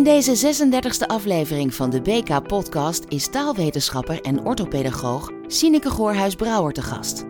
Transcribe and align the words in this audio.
In 0.00 0.06
deze 0.06 0.54
36e 0.54 1.06
aflevering 1.06 1.74
van 1.74 1.90
de 1.90 2.00
BK-podcast 2.00 3.04
is 3.08 3.28
taalwetenschapper 3.30 4.20
en 4.20 4.44
orthopedagoog 4.44 5.30
Sineke 5.46 5.90
Goorhuis-Brouwer 5.90 6.72
te 6.72 6.82
gast. 6.82 7.24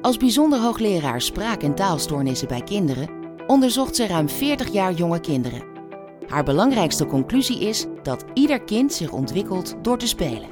Als 0.00 0.16
bijzonder 0.16 0.58
hoogleraar 0.58 1.20
spraak- 1.20 1.62
en 1.62 1.74
taalstoornissen 1.74 2.48
bij 2.48 2.62
kinderen 2.62 3.08
onderzocht 3.46 3.96
ze 3.96 4.06
ruim 4.06 4.28
40 4.28 4.72
jaar 4.72 4.92
jonge 4.92 5.20
kinderen. 5.20 5.62
Haar 6.28 6.44
belangrijkste 6.44 7.06
conclusie 7.06 7.60
is 7.60 7.86
dat 8.02 8.24
ieder 8.34 8.62
kind 8.62 8.92
zich 8.92 9.12
ontwikkelt 9.12 9.74
door 9.82 9.98
te 9.98 10.08
spelen. 10.08 10.48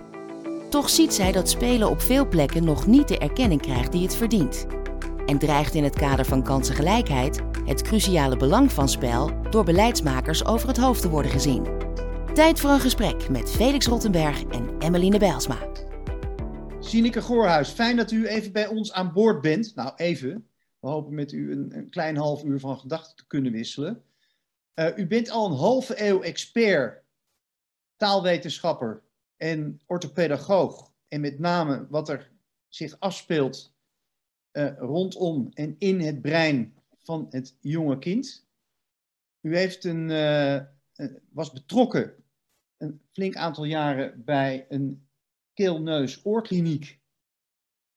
Toch 0.71 0.91
ziet 0.91 1.15
zij 1.15 1.33
dat 1.33 1.51
spelen 1.51 1.91
op 1.91 2.01
veel 2.01 2.29
plekken 2.29 2.65
nog 2.65 2.87
niet 2.87 3.09
de 3.09 3.19
erkenning 3.19 3.61
krijgt 3.61 3.93
die 3.93 4.03
het 4.03 4.17
verdient. 4.17 4.67
En 5.27 5.39
dreigt 5.39 5.75
in 5.75 5.85
het 5.85 5.97
kader 5.97 6.25
van 6.25 6.43
kansengelijkheid 6.43 7.41
het 7.65 7.83
cruciale 7.83 8.37
belang 8.37 8.73
van 8.73 8.89
spel 8.89 9.43
door 9.51 9.65
beleidsmakers 9.65 10.45
over 10.45 10.69
het 10.69 10.77
hoofd 10.77 11.03
te 11.03 11.09
worden 11.09 11.31
gezien. 11.31 11.67
Tijd 12.35 12.61
voor 12.61 12.71
een 12.71 12.81
gesprek 12.81 13.29
met 13.29 13.51
Felix 13.51 13.87
Rottenberg 13.87 14.45
en 14.45 14.79
Emmeline 14.79 15.19
Bijlsma. 15.19 15.69
Sineke 16.81 17.23
Goorhuis, 17.23 17.69
fijn 17.69 17.97
dat 17.97 18.11
u 18.11 18.27
even 18.27 18.53
bij 18.53 18.67
ons 18.67 18.93
aan 18.93 19.13
boord 19.13 19.41
bent. 19.41 19.75
Nou, 19.75 19.93
even. 19.97 20.49
We 20.81 20.89
hopen 20.89 21.15
met 21.15 21.33
u 21.33 21.53
een, 21.53 21.87
klein 21.91 22.17
half 22.17 22.45
uur 22.45 22.61
van 22.61 22.79
gedachten 22.79 23.17
te 23.17 23.27
kunnen 23.27 23.53
wisselen. 23.53 24.03
Uh, 24.75 24.97
u 24.97 25.07
bent 25.07 25.31
al 25.31 25.47
een 25.47 25.57
halve 25.57 26.07
eeuw 26.07 26.23
expert, 26.23 27.03
taalwetenschapper 27.97 29.03
en 29.37 29.81
orthopedagoog. 29.87 30.93
En 31.09 31.21
met 31.21 31.39
name 31.39 31.87
wat 31.91 32.09
er 32.09 32.31
zich 32.69 32.97
afspeelt 32.99 33.74
uh, 34.55 34.79
rondom 34.79 35.49
en 35.53 35.75
in 35.79 36.01
het 36.01 36.23
brein 36.23 36.75
van 37.03 37.27
het 37.31 37.57
jonge 37.61 37.99
kind. 37.99 38.47
U 39.41 39.57
heeft 39.57 39.85
een, 39.85 40.11
uh, 40.11 40.61
was 41.31 41.53
betrokken 41.53 42.25
een 42.77 43.01
flink 43.11 43.37
aantal 43.37 43.65
jaren 43.65 44.25
bij 44.25 44.67
een 44.69 45.09
keel-neus-oorkliniek, 45.53 47.01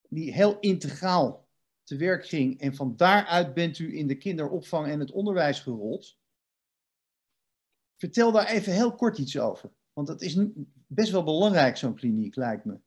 die 0.09 0.33
heel 0.33 0.59
integraal 0.59 1.47
te 1.83 1.95
werk 1.95 2.25
ging. 2.25 2.59
En 2.59 2.75
van 2.75 2.95
daaruit 2.95 3.53
bent 3.53 3.79
u 3.79 3.97
in 3.97 4.07
de 4.07 4.17
kinderopvang 4.17 4.87
en 4.87 4.99
het 4.99 5.11
onderwijs 5.11 5.59
gerold. 5.59 6.17
Vertel 7.97 8.31
daar 8.31 8.47
even 8.47 8.73
heel 8.73 8.95
kort 8.95 9.17
iets 9.17 9.39
over. 9.39 9.71
Want 9.93 10.07
dat 10.07 10.21
is 10.21 10.39
best 10.87 11.11
wel 11.11 11.23
belangrijk, 11.23 11.77
zo'n 11.77 11.95
kliniek, 11.95 12.35
lijkt 12.35 12.65
me. 12.65 12.79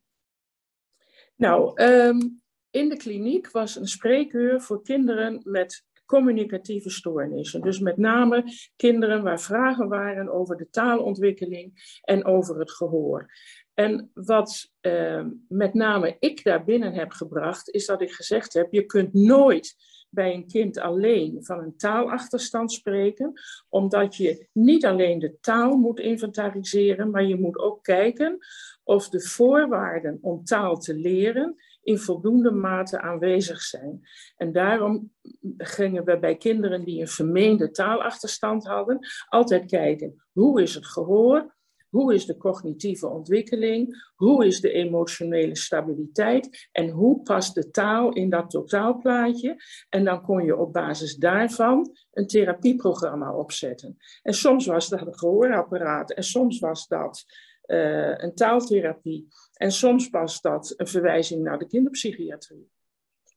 Nou, 1.37 1.83
um, 1.83 2.40
in 2.71 2.89
de 2.89 2.97
kliniek 2.97 3.51
was 3.51 3.77
een 3.77 3.89
spreekuur 3.89 4.61
voor 4.61 4.83
kinderen 4.83 5.41
met 5.45 5.85
communicatieve 6.07 6.91
stoornissen. 6.91 7.61
Dus 7.61 7.79
met 7.79 7.97
name 7.97 8.45
kinderen 8.77 9.23
waar 9.23 9.41
vragen 9.41 9.89
waren 9.89 10.33
over 10.33 10.57
de 10.57 10.71
taalontwikkeling 10.71 11.99
en 12.03 12.25
over 12.25 12.59
het 12.59 12.71
gehoor. 12.71 13.31
En 13.75 14.11
wat 14.15 14.71
uh, 14.81 15.25
met 15.49 15.75
name 15.75 16.17
ik 16.19 16.45
daar 16.45 16.65
binnen 16.65 16.93
heb 16.93 17.11
gebracht, 17.11 17.71
is 17.71 17.87
dat 17.87 18.01
ik 18.01 18.13
gezegd 18.13 18.53
heb: 18.53 18.73
je 18.73 18.87
kunt 18.87 19.13
nooit 19.13 19.77
bij 20.09 20.35
een 20.35 20.47
kind 20.47 20.79
alleen 20.79 21.45
van 21.45 21.59
een 21.59 21.77
taalachterstand 21.77 22.73
spreken, 22.73 23.33
omdat 23.69 24.17
je 24.17 24.49
niet 24.53 24.87
alleen 24.87 25.19
de 25.19 25.37
taal 25.41 25.77
moet 25.77 26.01
inventariseren, 26.01 27.11
maar 27.11 27.25
je 27.25 27.37
moet 27.37 27.59
ook 27.59 27.83
kijken 27.83 28.39
of 28.83 29.09
de 29.09 29.21
voorwaarden 29.21 30.19
om 30.21 30.45
taal 30.45 30.79
te 30.79 30.95
leren 30.95 31.57
in 31.83 31.99
voldoende 31.99 32.51
mate 32.51 33.01
aanwezig 33.01 33.61
zijn. 33.61 34.01
En 34.37 34.53
daarom 34.53 35.13
gingen 35.57 36.05
we 36.05 36.19
bij 36.19 36.37
kinderen 36.37 36.85
die 36.85 37.01
een 37.01 37.09
vermeende 37.09 37.71
taalachterstand 37.71 38.67
hadden, 38.67 38.99
altijd 39.29 39.67
kijken 39.67 40.25
hoe 40.33 40.63
is 40.63 40.75
het 40.75 40.87
gehoor, 40.87 41.59
hoe 41.89 42.15
is 42.15 42.27
de 42.27 42.37
cognitieve 42.37 43.09
ontwikkeling? 43.09 44.11
Hoe 44.15 44.47
is 44.47 44.61
de 44.61 44.73
emotionele 44.73 45.57
stabiliteit? 45.57 46.69
En 46.73 46.89
hoe 46.89 47.23
past 47.23 47.55
de 47.55 47.71
taal 47.71 48.13
in 48.13 48.31
dat 48.31 48.51
totaalplaatje? 48.51 49.57
En 49.89 50.05
dan 50.05 50.23
kon 50.23 50.45
je 50.45 50.57
op 50.57 50.73
basis 50.73 51.17
daarvan 51.17 51.97
een 52.13 52.27
therapieprogramma 52.27 53.35
opzetten. 53.35 53.97
En 54.23 54.35
soms 54.35 54.67
was 54.67 54.89
dat 54.89 55.07
een 55.07 55.19
gehoorapparaat 55.19 56.13
en 56.13 56.23
soms 56.23 56.59
was 56.59 56.87
dat 56.87 57.25
uh, 57.67 58.19
een 58.19 58.35
taaltherapie. 58.35 59.29
En 59.61 59.73
soms 59.73 60.11
was 60.11 60.41
dat 60.41 60.75
een 60.77 60.87
verwijzing 60.87 61.43
naar 61.43 61.59
de 61.59 61.67
kinderpsychiatrie. 61.67 62.71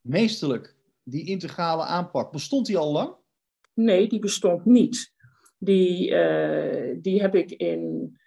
Meesterlijk, 0.02 0.76
die 1.04 1.26
integrale 1.26 1.84
aanpak, 1.84 2.32
bestond 2.32 2.66
die 2.66 2.78
al 2.78 2.92
lang? 2.92 3.16
Nee, 3.74 4.08
die 4.08 4.20
bestond 4.20 4.66
niet. 4.66 5.14
Die, 5.58 6.10
uh, 6.10 6.98
die 7.02 7.22
heb 7.22 7.36
ik 7.36 7.52
in 7.52 8.18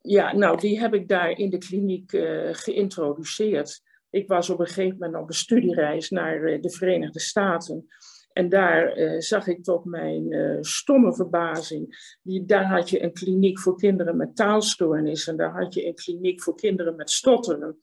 ja, 0.00 0.36
nou, 0.36 0.60
die 0.60 0.80
heb 0.80 0.94
ik 0.94 1.08
daar 1.08 1.30
in 1.30 1.50
de 1.50 1.58
kliniek 1.58 2.12
uh, 2.12 2.48
geïntroduceerd. 2.52 3.82
Ik 4.10 4.28
was 4.28 4.50
op 4.50 4.60
een 4.60 4.66
gegeven 4.66 4.98
moment 4.98 5.22
op 5.22 5.28
een 5.28 5.34
studiereis 5.34 6.10
naar 6.10 6.40
uh, 6.40 6.60
de 6.60 6.70
Verenigde 6.70 7.20
Staten. 7.20 7.86
En 8.32 8.48
daar 8.48 8.98
uh, 8.98 9.20
zag 9.20 9.46
ik 9.46 9.64
tot 9.64 9.84
mijn 9.84 10.32
uh, 10.32 10.56
stomme 10.60 11.14
verbazing. 11.14 12.16
Die, 12.22 12.44
daar 12.44 12.64
had 12.64 12.90
je 12.90 13.02
een 13.02 13.12
kliniek 13.12 13.58
voor 13.58 13.76
kinderen 13.76 14.16
met 14.16 14.36
taalstoornissen. 14.36 15.36
Daar 15.36 15.60
had 15.60 15.74
je 15.74 15.86
een 15.86 15.94
kliniek 15.94 16.42
voor 16.42 16.54
kinderen 16.54 16.96
met 16.96 17.10
stotteren. 17.10 17.78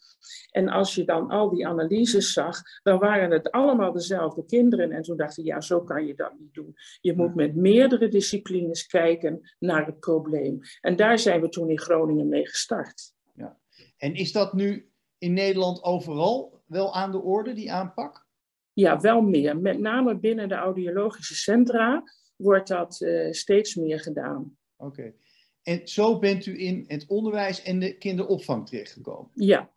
En 0.51 0.69
als 0.69 0.95
je 0.95 1.05
dan 1.05 1.29
al 1.29 1.49
die 1.49 1.67
analyses 1.67 2.33
zag, 2.33 2.61
dan 2.83 2.99
waren 2.99 3.31
het 3.31 3.51
allemaal 3.51 3.91
dezelfde 3.91 4.45
kinderen. 4.45 4.91
En 4.91 5.01
toen 5.01 5.17
dacht 5.17 5.37
ik, 5.37 5.45
ja, 5.45 5.61
zo 5.61 5.83
kan 5.83 6.05
je 6.05 6.15
dat 6.15 6.33
niet 6.39 6.53
doen. 6.53 6.75
Je 7.01 7.15
moet 7.15 7.35
met 7.35 7.55
meerdere 7.55 8.07
disciplines 8.07 8.85
kijken 8.85 9.49
naar 9.59 9.85
het 9.85 9.99
probleem. 9.99 10.59
En 10.81 10.95
daar 10.95 11.19
zijn 11.19 11.41
we 11.41 11.49
toen 11.49 11.69
in 11.69 11.79
Groningen 11.79 12.27
mee 12.27 12.47
gestart. 12.47 13.13
Ja. 13.33 13.57
En 13.97 14.13
is 14.13 14.31
dat 14.31 14.53
nu 14.53 14.91
in 15.17 15.33
Nederland 15.33 15.83
overal 15.83 16.61
wel 16.65 16.95
aan 16.95 17.11
de 17.11 17.21
orde, 17.21 17.53
die 17.53 17.71
aanpak? 17.71 18.27
Ja, 18.79 18.99
wel 18.99 19.21
meer. 19.21 19.57
Met 19.57 19.79
name 19.79 20.19
binnen 20.19 20.49
de 20.49 20.55
audiologische 20.55 21.35
centra 21.35 22.03
wordt 22.35 22.67
dat 22.67 23.01
uh, 23.01 23.31
steeds 23.31 23.75
meer 23.75 23.99
gedaan. 23.99 24.57
Oké. 24.77 24.99
Okay. 24.99 25.15
En 25.63 25.87
zo 25.87 26.19
bent 26.19 26.45
u 26.45 26.59
in 26.59 26.83
het 26.87 27.05
onderwijs 27.07 27.63
en 27.63 27.79
de 27.79 27.97
kinderopvang 27.97 28.67
terechtgekomen? 28.67 29.31
Ja. 29.33 29.69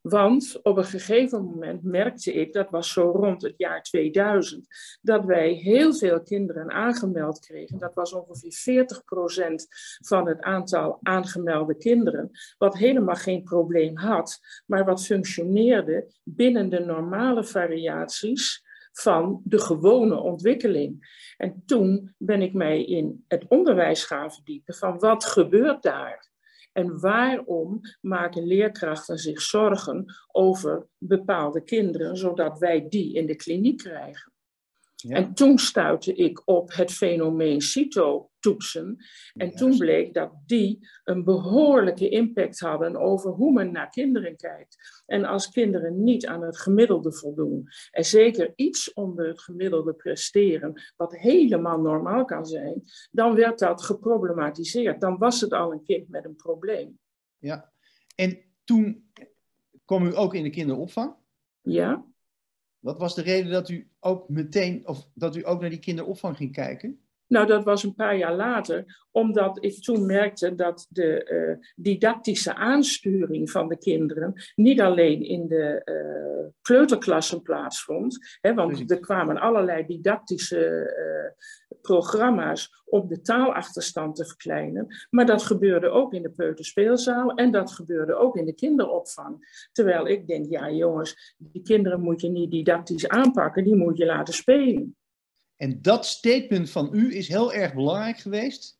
Want 0.00 0.60
op 0.62 0.76
een 0.76 0.84
gegeven 0.84 1.44
moment 1.44 1.82
merkte 1.82 2.32
ik, 2.32 2.52
dat 2.52 2.70
was 2.70 2.92
zo 2.92 3.10
rond 3.10 3.42
het 3.42 3.54
jaar 3.56 3.82
2000, 3.82 4.66
dat 5.00 5.24
wij 5.24 5.52
heel 5.52 5.94
veel 5.94 6.22
kinderen 6.22 6.70
aangemeld 6.70 7.40
kregen. 7.40 7.78
Dat 7.78 7.94
was 7.94 8.12
ongeveer 8.12 8.86
40% 8.86 9.54
van 10.06 10.28
het 10.28 10.40
aantal 10.40 10.98
aangemelde 11.02 11.76
kinderen, 11.76 12.30
wat 12.58 12.76
helemaal 12.76 13.14
geen 13.14 13.42
probleem 13.42 13.96
had, 13.96 14.38
maar 14.66 14.84
wat 14.84 15.06
functioneerde 15.06 16.12
binnen 16.22 16.68
de 16.68 16.80
normale 16.80 17.44
variaties 17.44 18.68
van 18.92 19.40
de 19.44 19.58
gewone 19.58 20.16
ontwikkeling. 20.16 21.18
En 21.36 21.62
toen 21.66 22.14
ben 22.18 22.42
ik 22.42 22.52
mij 22.52 22.84
in 22.84 23.24
het 23.28 23.44
onderwijs 23.48 24.04
gaan 24.04 24.32
verdiepen 24.32 24.74
van 24.74 24.98
wat 24.98 25.24
gebeurt 25.24 25.82
daar? 25.82 26.29
En 26.72 27.00
waarom 27.00 27.80
maken 28.00 28.46
leerkrachten 28.46 29.18
zich 29.18 29.40
zorgen 29.40 30.04
over 30.32 30.86
bepaalde 30.98 31.64
kinderen, 31.64 32.16
zodat 32.16 32.58
wij 32.58 32.88
die 32.88 33.14
in 33.14 33.26
de 33.26 33.36
kliniek 33.36 33.78
krijgen? 33.78 34.32
Ja. 35.00 35.16
En 35.16 35.34
toen 35.34 35.58
stuitte 35.58 36.14
ik 36.14 36.42
op 36.44 36.72
het 36.72 36.92
fenomeen 36.92 37.60
CITO-toetsen. 37.60 38.96
En 39.34 39.46
Juist. 39.46 39.56
toen 39.56 39.78
bleek 39.78 40.14
dat 40.14 40.32
die 40.46 40.88
een 41.04 41.24
behoorlijke 41.24 42.08
impact 42.08 42.60
hadden 42.60 42.96
over 42.96 43.30
hoe 43.30 43.52
men 43.52 43.72
naar 43.72 43.90
kinderen 43.90 44.36
kijkt. 44.36 45.02
En 45.06 45.24
als 45.24 45.50
kinderen 45.50 46.02
niet 46.02 46.26
aan 46.26 46.42
het 46.42 46.58
gemiddelde 46.58 47.12
voldoen, 47.12 47.68
en 47.90 48.04
zeker 48.04 48.52
iets 48.56 48.92
onder 48.92 49.28
het 49.28 49.40
gemiddelde 49.40 49.94
presteren, 49.94 50.82
wat 50.96 51.16
helemaal 51.16 51.80
normaal 51.80 52.24
kan 52.24 52.46
zijn, 52.46 52.82
dan 53.10 53.34
werd 53.34 53.58
dat 53.58 53.82
geproblematiseerd. 53.82 55.00
Dan 55.00 55.18
was 55.18 55.40
het 55.40 55.52
al 55.52 55.72
een 55.72 55.84
kind 55.84 56.08
met 56.08 56.24
een 56.24 56.36
probleem. 56.36 56.98
Ja, 57.38 57.72
en 58.14 58.38
toen 58.64 59.10
kwam 59.84 60.06
u 60.06 60.16
ook 60.16 60.34
in 60.34 60.42
de 60.42 60.50
kinderopvang? 60.50 61.14
Ja. 61.62 62.04
Wat 62.80 62.98
was 62.98 63.14
de 63.14 63.22
reden 63.22 63.52
dat 63.52 63.68
u 63.68 63.90
ook 64.00 64.28
meteen, 64.28 64.86
of 64.86 65.08
dat 65.14 65.36
u 65.36 65.46
ook 65.46 65.60
naar 65.60 65.70
die 65.70 65.78
kinderopvang 65.78 66.36
ging 66.36 66.52
kijken? 66.52 67.00
Nou, 67.30 67.46
dat 67.46 67.64
was 67.64 67.82
een 67.82 67.94
paar 67.94 68.16
jaar 68.16 68.34
later, 68.34 69.06
omdat 69.10 69.64
ik 69.64 69.82
toen 69.82 70.06
merkte 70.06 70.54
dat 70.54 70.86
de 70.88 71.30
uh, 71.32 71.66
didactische 71.76 72.54
aansturing 72.54 73.50
van 73.50 73.68
de 73.68 73.78
kinderen 73.78 74.32
niet 74.54 74.80
alleen 74.80 75.22
in 75.22 75.48
de 75.48 75.82
uh, 75.84 76.48
kleuterklassen 76.62 77.42
plaatsvond, 77.42 78.38
hè, 78.40 78.54
want 78.54 78.90
er 78.90 79.00
kwamen 79.00 79.40
allerlei 79.40 79.86
didactische 79.86 80.94
uh, 80.98 81.78
programma's 81.80 82.82
om 82.84 83.08
de 83.08 83.20
taalachterstand 83.20 84.16
te 84.16 84.26
verkleinen, 84.26 84.86
maar 85.10 85.26
dat 85.26 85.42
gebeurde 85.42 85.88
ook 85.88 86.14
in 86.14 86.22
de 86.22 86.30
peuterspeelzaal 86.30 87.34
en 87.34 87.50
dat 87.50 87.72
gebeurde 87.72 88.14
ook 88.14 88.36
in 88.36 88.44
de 88.44 88.54
kinderopvang. 88.54 89.66
Terwijl 89.72 90.06
ik 90.06 90.26
denk, 90.26 90.46
ja 90.46 90.70
jongens, 90.70 91.34
die 91.38 91.62
kinderen 91.62 92.00
moet 92.00 92.20
je 92.20 92.28
niet 92.28 92.50
didactisch 92.50 93.08
aanpakken, 93.08 93.64
die 93.64 93.76
moet 93.76 93.98
je 93.98 94.06
laten 94.06 94.34
spelen. 94.34 94.94
En 95.60 95.82
dat 95.82 96.06
statement 96.06 96.70
van 96.70 96.88
u 96.92 97.16
is 97.16 97.28
heel 97.28 97.52
erg 97.52 97.74
belangrijk 97.74 98.18
geweest 98.18 98.78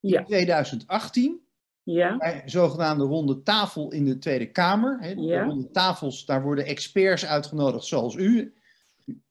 in 0.00 0.24
2018 0.24 1.40
ja. 1.82 2.16
bij 2.16 2.42
zogenaamde 2.44 3.04
ronde 3.04 3.42
tafel 3.42 3.92
in 3.92 4.04
de 4.04 4.18
Tweede 4.18 4.50
Kamer. 4.50 4.98
Hè, 5.00 5.14
de 5.14 5.20
Ja. 5.20 5.44
ronde 5.44 5.70
tafels, 5.70 6.24
daar 6.24 6.42
worden 6.42 6.66
experts 6.66 7.26
uitgenodigd 7.26 7.84
zoals 7.84 8.14
u, 8.14 8.54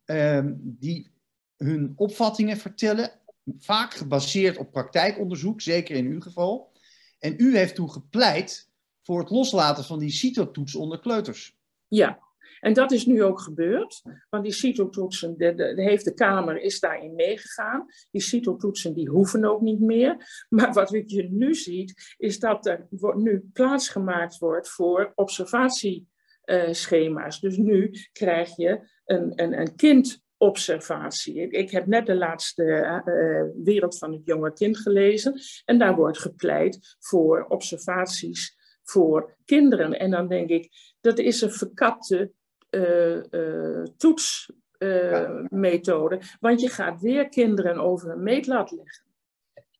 ehm, 0.05 0.53
die 0.57 1.11
hun 1.57 1.93
opvattingen 1.95 2.57
vertellen, 2.57 3.11
vaak 3.57 3.93
gebaseerd 3.93 4.57
op 4.57 4.71
praktijkonderzoek, 4.71 5.61
zeker 5.61 5.95
in 5.95 6.05
uw 6.05 6.21
geval. 6.21 6.71
En 7.19 7.33
u 7.37 7.57
heeft 7.57 7.75
toen 7.75 7.91
gepleit 7.91 8.69
voor 9.03 9.19
het 9.19 9.29
loslaten 9.29 9.83
van 9.83 9.99
die 9.99 10.09
CITO-toets 10.11 10.75
onder 10.75 10.99
kleuters. 10.99 11.57
Ja, 11.87 12.19
en 12.61 12.73
dat 12.73 12.91
is 12.91 13.05
nu 13.05 13.23
ook 13.23 13.39
gebeurd. 13.39 14.01
Want 14.29 14.43
die 14.43 14.53
CITO-toetsen, 14.53 15.37
de, 15.37 15.53
de, 15.53 15.73
heeft 15.75 16.05
de 16.05 16.13
Kamer 16.13 16.61
is 16.61 16.79
daarin 16.79 17.15
meegegaan. 17.15 17.85
Die 18.11 18.21
CITO-toetsen 18.21 18.93
die 18.93 19.09
hoeven 19.09 19.45
ook 19.45 19.61
niet 19.61 19.79
meer. 19.79 20.45
Maar 20.49 20.73
wat 20.73 21.11
je 21.11 21.27
nu 21.31 21.55
ziet, 21.55 22.15
is 22.17 22.39
dat 22.39 22.65
er 22.65 22.87
nu 23.15 23.49
plaats 23.53 23.89
gemaakt 23.89 24.37
wordt 24.37 24.69
voor 24.69 25.11
observatieschema's. 25.15 27.39
dus 27.39 27.57
nu 27.57 27.91
krijg 28.11 28.55
je 28.55 28.89
een, 29.05 29.31
een, 29.35 29.59
een 29.59 29.75
kindobservatie. 29.75 31.41
Ik, 31.41 31.51
ik 31.51 31.71
heb 31.71 31.85
net 31.85 32.05
de 32.05 32.15
laatste 32.15 32.63
eh, 32.63 33.43
Wereld 33.63 33.97
van 33.97 34.11
het 34.11 34.25
Jonge 34.25 34.53
Kind 34.53 34.77
gelezen. 34.77 35.39
En 35.65 35.79
daar 35.79 35.95
wordt 35.95 36.19
gepleit 36.19 36.95
voor 36.99 37.45
observaties 37.47 38.59
voor 38.83 39.37
kinderen. 39.45 39.99
En 39.99 40.11
dan 40.11 40.27
denk 40.27 40.49
ik, 40.49 40.69
dat 41.01 41.19
is 41.19 41.41
een 41.41 41.51
verkapte 41.51 42.31
eh, 42.71 43.33
eh, 43.33 43.85
toetsmethode. 43.97 46.21
want 46.39 46.61
je 46.61 46.69
gaat 46.69 47.01
weer 47.01 47.29
kinderen 47.29 47.77
over 47.77 48.09
een 48.09 48.23
meetlat 48.23 48.71
leggen. 48.71 49.05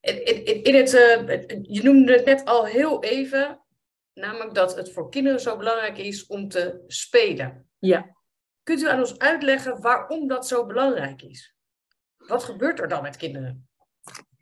In, 0.01 0.25
in, 0.25 0.63
in 0.63 0.75
het, 0.75 0.93
eh, 0.93 1.39
je 1.61 1.83
noemde 1.83 2.13
het 2.13 2.25
net 2.25 2.45
al 2.45 2.65
heel 2.65 3.03
even, 3.03 3.59
namelijk 4.13 4.53
dat 4.53 4.75
het 4.75 4.91
voor 4.91 5.09
kinderen 5.09 5.39
zo 5.39 5.57
belangrijk 5.57 5.97
is 5.97 6.27
om 6.27 6.47
te 6.47 6.83
spelen. 6.87 7.69
Ja. 7.79 8.15
Kunt 8.63 8.81
u 8.81 8.87
aan 8.87 8.99
ons 8.99 9.19
uitleggen 9.19 9.81
waarom 9.81 10.27
dat 10.27 10.47
zo 10.47 10.65
belangrijk 10.65 11.21
is? 11.21 11.55
Wat 12.17 12.43
gebeurt 12.43 12.79
er 12.79 12.87
dan 12.87 13.01
met 13.01 13.17
kinderen? 13.17 13.69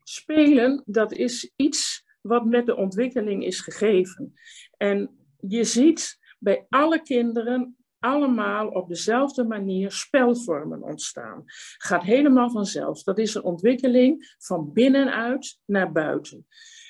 Spelen, 0.04 0.84
dat 0.86 1.12
is 1.12 1.52
iets 1.56 2.06
wat 2.22 2.46
met 2.46 2.66
de 2.66 2.76
ontwikkeling 2.76 3.46
is 3.46 3.60
gegeven. 3.60 4.34
En 4.78 5.26
je 5.40 5.64
ziet 5.64 6.18
bij 6.40 6.66
alle 6.70 7.02
kinderen 7.02 7.79
allemaal 8.00 8.68
op 8.68 8.88
dezelfde 8.88 9.44
manier 9.44 9.92
spelvormen 9.92 10.84
ontstaan. 10.84 11.44
Gaat 11.78 12.04
helemaal 12.04 12.50
vanzelf. 12.50 13.04
Dat 13.04 13.18
is 13.18 13.36
een 13.36 13.44
ontwikkeling 13.44 14.36
van 14.38 14.74
binnenuit 14.74 15.60
naar 15.66 15.92
buiten. 15.92 16.48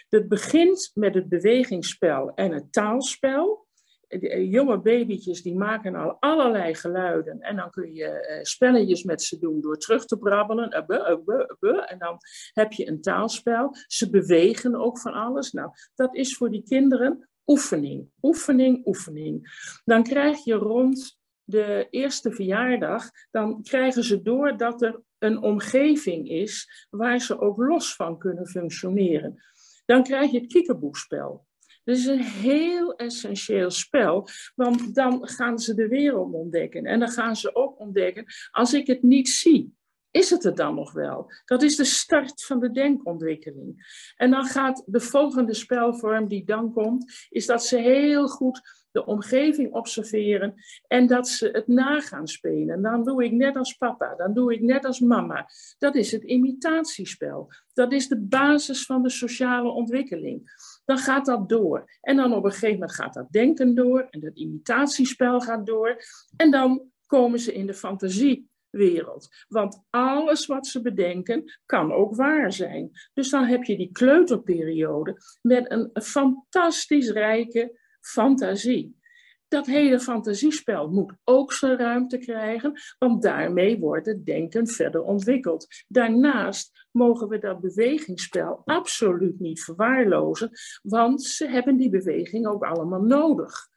Het 0.09 0.27
begint 0.27 0.91
met 0.94 1.13
het 1.13 1.29
bewegingsspel 1.29 2.33
en 2.33 2.51
het 2.51 2.71
taalspel. 2.71 3.67
De 4.07 4.29
eh, 4.29 4.51
jonge 4.51 4.79
babytjes 4.79 5.41
die 5.41 5.56
maken 5.56 5.95
al 5.95 6.17
allerlei 6.19 6.75
geluiden. 6.75 7.41
En 7.41 7.55
dan 7.55 7.69
kun 7.69 7.94
je 7.94 8.05
eh, 8.05 8.44
spelletjes 8.44 9.03
met 9.03 9.21
ze 9.21 9.39
doen 9.39 9.62
door 9.62 9.77
terug 9.77 10.05
te 10.05 10.17
brabbelen. 10.17 10.73
Abbe, 10.73 11.05
abbe, 11.05 11.47
abbe. 11.47 11.81
En 11.81 12.00
dan 12.00 12.17
heb 12.53 12.71
je 12.71 12.88
een 12.88 13.01
taalspel. 13.01 13.75
Ze 13.88 14.09
bewegen 14.09 14.75
ook 14.75 15.00
van 15.00 15.13
alles. 15.13 15.51
Nou, 15.51 15.71
dat 15.95 16.15
is 16.15 16.38
voor 16.38 16.50
die 16.50 16.63
kinderen 16.63 17.28
oefening. 17.50 18.10
Oefening, 18.22 18.86
oefening. 18.86 19.51
Dan 19.86 20.04
krijg 20.04 20.44
je 20.44 20.54
rond 20.54 21.19
de 21.44 21.88
eerste 21.90 22.31
verjaardag, 22.31 23.10
dan 23.31 23.63
krijgen 23.63 24.04
ze 24.04 24.22
door 24.22 24.57
dat 24.57 24.81
er 24.81 25.01
een 25.18 25.42
omgeving 25.42 26.30
is 26.30 26.88
waar 26.90 27.19
ze 27.19 27.40
ook 27.40 27.57
los 27.57 27.96
van 27.96 28.18
kunnen 28.18 28.48
functioneren. 28.48 29.44
Dan 29.86 30.04
krijg 30.04 30.31
je 30.31 30.40
het 30.40 30.51
kiekeboekspel. 30.51 31.48
Dat 31.84 31.98
is 31.98 32.06
een 32.06 32.24
heel 32.24 32.96
essentieel 32.96 33.69
spel, 33.69 34.28
want 34.56 34.96
dan 34.96 35.28
gaan 35.28 35.60
ze 35.60 35.74
de 35.74 35.88
wereld 35.88 36.34
ontdekken. 36.34 36.86
En 36.86 37.00
dan 37.00 37.10
gaan 37.10 37.36
ze 37.36 37.56
ook 37.56 37.80
ontdekken, 37.80 38.25
als 38.51 38.74
ik 38.74 38.88
het 38.88 39.04
niet 39.04 39.30
zie, 39.30 39.78
is 40.11 40.29
het 40.29 40.45
er 40.45 40.56
dan 40.56 40.75
nog 40.75 40.91
wel? 40.91 41.31
Dat 41.45 41.61
is 41.61 41.75
de 41.75 41.85
start 41.85 42.44
van 42.45 42.59
de 42.59 42.71
denkontwikkeling. 42.71 43.97
En 44.15 44.31
dan 44.31 44.45
gaat 44.45 44.83
de 44.85 45.00
volgende 45.00 45.53
spelvorm 45.53 46.27
die 46.27 46.45
dan 46.45 46.73
komt, 46.73 47.27
is 47.29 47.45
dat 47.45 47.65
ze 47.65 47.77
heel 47.77 48.27
goed 48.27 48.77
de 48.91 49.06
omgeving 49.06 49.73
observeren 49.73 50.53
en 50.88 51.07
dat 51.07 51.27
ze 51.27 51.50
het 51.51 51.67
nagaan 51.67 52.27
spelen. 52.27 52.81
Dan 52.81 53.03
doe 53.03 53.23
ik 53.23 53.31
net 53.31 53.56
als 53.56 53.73
papa, 53.73 54.15
dan 54.15 54.33
doe 54.33 54.53
ik 54.53 54.61
net 54.61 54.85
als 54.85 55.00
mama. 55.00 55.50
Dat 55.77 55.95
is 55.95 56.12
het 56.12 56.23
imitatiespel. 56.23 57.51
Dat 57.73 57.91
is 57.91 58.07
de 58.07 58.19
basis 58.19 58.85
van 58.85 59.03
de 59.03 59.09
sociale 59.09 59.69
ontwikkeling. 59.69 60.51
Dan 60.85 60.97
gaat 60.97 61.25
dat 61.25 61.50
door. 61.50 61.97
En 62.01 62.15
dan 62.15 62.33
op 62.33 62.44
een 62.44 62.51
gegeven 62.51 62.73
moment 62.73 62.94
gaat 62.94 63.13
dat 63.13 63.31
denken 63.31 63.75
door 63.75 64.07
en 64.09 64.19
dat 64.19 64.38
imitatiespel 64.38 65.39
gaat 65.39 65.65
door. 65.65 66.03
En 66.35 66.51
dan 66.51 66.91
komen 67.05 67.39
ze 67.39 67.53
in 67.53 67.65
de 67.65 67.73
fantasiewereld. 68.69 69.27
Want 69.48 69.83
alles 69.89 70.45
wat 70.45 70.68
ze 70.68 70.81
bedenken 70.81 71.60
kan 71.66 71.92
ook 71.92 72.16
waar 72.16 72.54
zijn. 72.54 72.92
Dus 73.13 73.30
dan 73.30 73.44
heb 73.44 73.63
je 73.63 73.77
die 73.77 73.92
kleuterperiode 73.92 75.18
met 75.42 75.71
een 75.71 75.89
fantastisch 75.94 77.10
rijke 77.10 77.80
fantasie. 78.00 78.98
Dat 79.48 79.66
hele 79.66 80.00
fantasiespel 80.00 80.89
moet 80.89 81.13
ook 81.24 81.54
zijn 81.54 81.77
ruimte 81.77 82.18
krijgen, 82.18 82.74
want 83.00 83.21
daarmee 83.21 83.80
wordt 83.80 84.06
het 84.06 84.25
denken 84.25 84.68
verder 84.68 85.01
ontwikkeld. 85.01 85.68
Daarnaast 85.88 86.88
mogen 86.92 87.27
we 87.27 87.39
dat 87.39 87.62
bewegingsspel 87.62 88.62
absoluut 88.65 89.39
niet 89.39 89.63
verwaarlozen, 89.63 90.50
want 90.81 91.24
ze 91.24 91.48
hebben 91.48 91.77
die 91.77 91.89
beweging 91.89 92.48
ook 92.48 92.63
allemaal 92.63 93.01
nodig. 93.01 93.69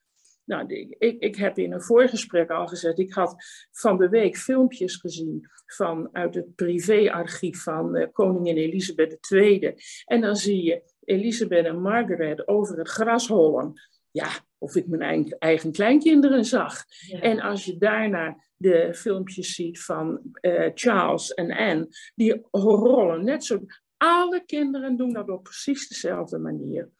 Nou, 0.53 0.67
ik, 0.99 1.17
ik 1.19 1.37
heb 1.37 1.59
in 1.59 1.73
een 1.73 1.83
voorgesprek 1.83 2.51
al 2.51 2.67
gezegd, 2.67 2.99
ik 2.99 3.13
had 3.13 3.35
van 3.71 3.99
de 3.99 4.09
week 4.09 4.37
filmpjes 4.37 4.97
gezien 4.97 5.49
van, 5.67 6.09
uit 6.13 6.35
het 6.35 6.55
privéarchief 6.55 7.63
van 7.63 7.97
uh, 7.97 8.07
koningin 8.13 8.57
Elisabeth 8.57 9.31
II. 9.31 9.75
En 10.05 10.21
dan 10.21 10.37
zie 10.37 10.63
je 10.63 10.83
Elisabeth 11.05 11.67
en 11.67 11.81
Margaret 11.81 12.49
over 12.49 12.79
het 12.79 12.89
gras 12.89 13.29
hollen. 13.29 13.73
Ja, 14.11 14.29
of 14.59 14.77
ik 14.77 14.87
mijn 14.87 15.37
eigen 15.39 15.73
kleinkinderen 15.73 16.45
zag. 16.45 16.85
Ja. 17.07 17.21
En 17.21 17.41
als 17.41 17.65
je 17.65 17.79
daarna 17.79 18.37
de 18.57 18.95
filmpjes 18.95 19.55
ziet 19.55 19.81
van 19.81 20.21
uh, 20.41 20.71
Charles 20.75 21.35
en 21.35 21.53
Anne, 21.53 21.89
die 22.15 22.47
rollen 22.51 23.25
net 23.25 23.45
zo. 23.45 23.61
Alle 24.05 24.45
kinderen 24.47 24.97
doen 24.97 25.13
dat 25.13 25.29
op 25.29 25.43
precies 25.43 25.89
dezelfde 25.89 26.39
manier. 26.39 26.91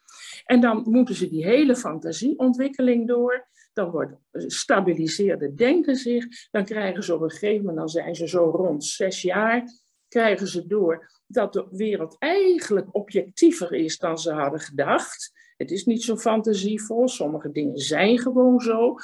En 0.45 0.61
dan 0.61 0.85
moeten 0.89 1.15
ze 1.15 1.29
die 1.29 1.45
hele 1.45 1.75
fantasieontwikkeling 1.75 3.07
door. 3.07 3.47
Dan 3.73 3.89
wordt 3.89 4.15
stabiliseerde 4.31 5.53
denken 5.53 5.95
zich. 5.95 6.25
Dan 6.51 6.65
krijgen 6.65 7.03
ze 7.03 7.15
op 7.15 7.21
een 7.21 7.29
gegeven 7.29 7.59
moment, 7.59 7.77
dan 7.77 7.89
zijn 7.89 8.15
ze 8.15 8.27
zo 8.27 8.43
rond 8.43 8.85
zes 8.85 9.21
jaar, 9.21 9.63
krijgen 10.07 10.47
ze 10.47 10.67
door 10.67 11.11
dat 11.27 11.53
de 11.53 11.67
wereld 11.71 12.15
eigenlijk 12.19 12.95
objectiever 12.95 13.73
is 13.73 13.97
dan 13.97 14.17
ze 14.17 14.31
hadden 14.31 14.59
gedacht. 14.59 15.31
Het 15.57 15.71
is 15.71 15.85
niet 15.85 16.03
zo 16.03 16.17
fantasievol, 16.17 17.07
sommige 17.07 17.51
dingen 17.51 17.77
zijn 17.77 18.19
gewoon 18.19 18.59
zo. 18.59 18.95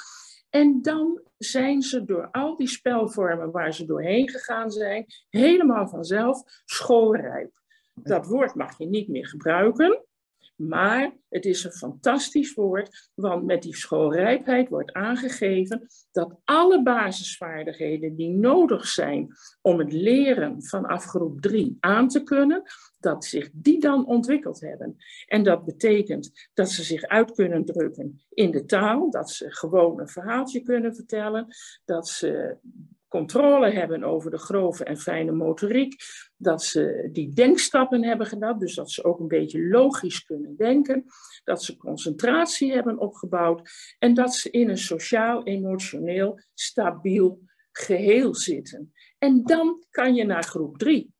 En 0.50 0.82
dan 0.82 1.22
zijn 1.38 1.82
ze 1.82 2.04
door 2.04 2.28
al 2.30 2.56
die 2.56 2.68
spelvormen 2.68 3.50
waar 3.50 3.74
ze 3.74 3.86
doorheen 3.86 4.28
gegaan 4.28 4.70
zijn, 4.70 5.06
helemaal 5.28 5.88
vanzelf 5.88 6.42
schoolrijp. 6.64 7.59
Dat 8.02 8.26
woord 8.26 8.54
mag 8.54 8.78
je 8.78 8.86
niet 8.86 9.08
meer 9.08 9.26
gebruiken, 9.26 10.04
maar 10.56 11.16
het 11.28 11.44
is 11.44 11.64
een 11.64 11.72
fantastisch 11.72 12.54
woord, 12.54 13.10
want 13.14 13.44
met 13.44 13.62
die 13.62 13.76
schoolrijpheid 13.76 14.68
wordt 14.68 14.92
aangegeven 14.92 15.86
dat 16.12 16.40
alle 16.44 16.82
basisvaardigheden 16.82 18.14
die 18.14 18.30
nodig 18.30 18.86
zijn 18.86 19.32
om 19.60 19.78
het 19.78 19.92
leren 19.92 20.62
vanaf 20.62 21.04
groep 21.04 21.40
3 21.40 21.76
aan 21.80 22.08
te 22.08 22.22
kunnen, 22.22 22.62
dat 22.98 23.24
zich 23.24 23.50
die 23.52 23.80
dan 23.80 24.06
ontwikkeld 24.06 24.60
hebben. 24.60 24.96
En 25.26 25.42
dat 25.42 25.64
betekent 25.64 26.48
dat 26.54 26.70
ze 26.70 26.82
zich 26.82 27.02
uit 27.02 27.32
kunnen 27.32 27.64
drukken 27.64 28.20
in 28.28 28.50
de 28.50 28.64
taal, 28.64 29.10
dat 29.10 29.30
ze 29.30 29.50
gewoon 29.50 30.00
een 30.00 30.08
verhaaltje 30.08 30.60
kunnen 30.60 30.94
vertellen, 30.94 31.46
dat 31.84 32.08
ze 32.08 32.56
controle 33.10 33.70
hebben 33.70 34.04
over 34.04 34.30
de 34.30 34.38
grove 34.38 34.84
en 34.84 34.96
fijne 34.96 35.32
motoriek, 35.32 36.02
dat 36.36 36.62
ze 36.62 37.08
die 37.12 37.32
denkstappen 37.32 38.04
hebben 38.04 38.26
gedaan, 38.26 38.58
dus 38.58 38.74
dat 38.74 38.90
ze 38.90 39.04
ook 39.04 39.18
een 39.18 39.28
beetje 39.28 39.68
logisch 39.68 40.24
kunnen 40.24 40.56
denken, 40.56 41.04
dat 41.44 41.62
ze 41.62 41.76
concentratie 41.76 42.72
hebben 42.72 42.98
opgebouwd 42.98 43.70
en 43.98 44.14
dat 44.14 44.34
ze 44.34 44.50
in 44.50 44.68
een 44.68 44.78
sociaal-emotioneel 44.78 46.40
stabiel 46.54 47.40
geheel 47.72 48.34
zitten. 48.34 48.92
En 49.18 49.42
dan 49.42 49.84
kan 49.90 50.14
je 50.14 50.24
naar 50.24 50.44
groep 50.44 50.78
drie. 50.78 51.14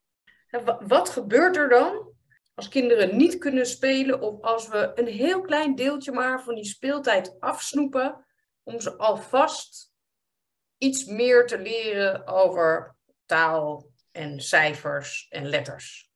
Wat 0.87 1.09
gebeurt 1.09 1.56
er 1.56 1.68
dan 1.68 2.12
als 2.54 2.68
kinderen 2.68 3.16
niet 3.16 3.38
kunnen 3.38 3.66
spelen 3.66 4.20
of 4.20 4.40
als 4.40 4.68
we 4.68 4.92
een 4.94 5.06
heel 5.06 5.40
klein 5.40 5.75
deeltje 5.75 6.12
maar 6.12 6.42
van 6.42 6.54
die 6.54 6.64
speeltijd 6.64 7.37
afsnoepen 7.40 8.25
om 8.62 8.80
ze 8.80 8.97
alvast 8.97 9.89
iets 10.80 11.04
meer 11.04 11.46
te 11.46 11.58
leren 11.58 12.26
over 12.26 12.96
taal 13.26 13.90
en 14.12 14.40
cijfers 14.40 15.26
en 15.28 15.46
letters? 15.46 16.10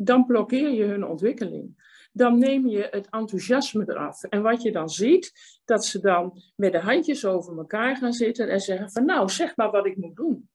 dan 0.00 0.26
blokkeer 0.26 0.70
je 0.70 0.84
hun 0.84 1.04
ontwikkeling. 1.04 1.86
Dan 2.12 2.38
neem 2.38 2.66
je 2.66 2.88
het 2.90 3.08
enthousiasme 3.10 3.84
eraf. 3.88 4.22
En 4.22 4.42
wat 4.42 4.62
je 4.62 4.72
dan 4.72 4.88
ziet, 4.88 5.32
dat 5.64 5.84
ze 5.84 6.00
dan 6.00 6.42
met 6.56 6.72
de 6.72 6.78
handjes 6.78 7.24
over 7.24 7.58
elkaar 7.58 7.96
gaan 7.96 8.12
zitten 8.12 8.48
en 8.48 8.60
zeggen 8.60 8.90
van 8.90 9.04
nou, 9.04 9.28
zeg 9.28 9.56
maar 9.56 9.70
wat 9.70 9.86
ik 9.86 9.96
moet 9.96 10.16
doen. 10.16 10.48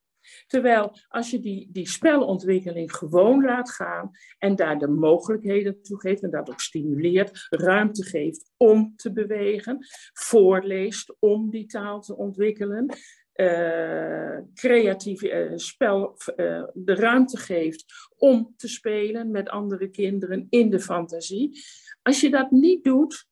Terwijl 0.48 0.98
als 1.08 1.30
je 1.32 1.40
die, 1.40 1.70
die 1.72 1.88
spelontwikkeling 1.88 2.96
gewoon 2.96 3.44
laat 3.44 3.72
gaan 3.72 4.12
en 4.38 4.56
daar 4.56 4.80
de 4.80 4.88
mogelijkheden 4.88 5.82
toe 5.82 6.00
geeft 6.00 6.24
en 6.24 6.32
dat 6.32 6.50
ook 6.50 6.60
stimuleert, 6.60 7.48
ruimte 7.50 8.04
geeft 8.04 8.52
om 8.58 8.94
te 8.96 9.12
bewegen, 9.12 9.78
voorleest 10.14 11.16
om 11.20 11.50
die 11.50 11.66
taal 11.66 12.02
te 12.02 12.16
ontwikkelen, 12.16 12.96
uh, 13.36 14.38
creatieve 14.54 15.50
uh, 15.50 15.58
spel 15.58 16.18
uh, 16.36 16.64
de 16.74 16.96
ruimte 16.96 17.38
geeft 17.38 17.86
om 18.18 18.54
te 18.58 18.68
spelen 18.68 19.32
met 19.32 19.50
andere 19.50 19.90
kinderen 19.90 20.48
in 20.50 20.70
de 20.70 20.80
fantasie. 20.80 21.64
Als 22.02 22.22
je 22.22 22.30
dat 22.30 22.52
niet 22.52 22.84
doet, 22.84 23.28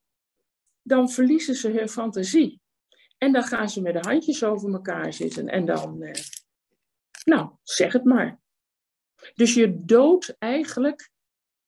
dan 0.82 1.10
verliezen 1.10 1.54
ze 1.54 1.70
hun 1.70 1.88
fantasie. 1.88 2.60
En 3.18 3.32
dan 3.32 3.42
gaan 3.42 3.70
ze 3.70 3.82
met 3.82 3.92
de 3.92 4.08
handjes 4.08 4.44
over 4.44 4.72
elkaar 4.72 5.12
zitten 5.12 5.48
en 5.48 5.64
dan 5.64 6.04
nou, 7.24 7.50
zeg 7.62 7.92
het 7.92 8.04
maar. 8.04 8.40
Dus 9.34 9.54
je 9.54 9.84
doodt 9.84 10.36
eigenlijk 10.38 11.10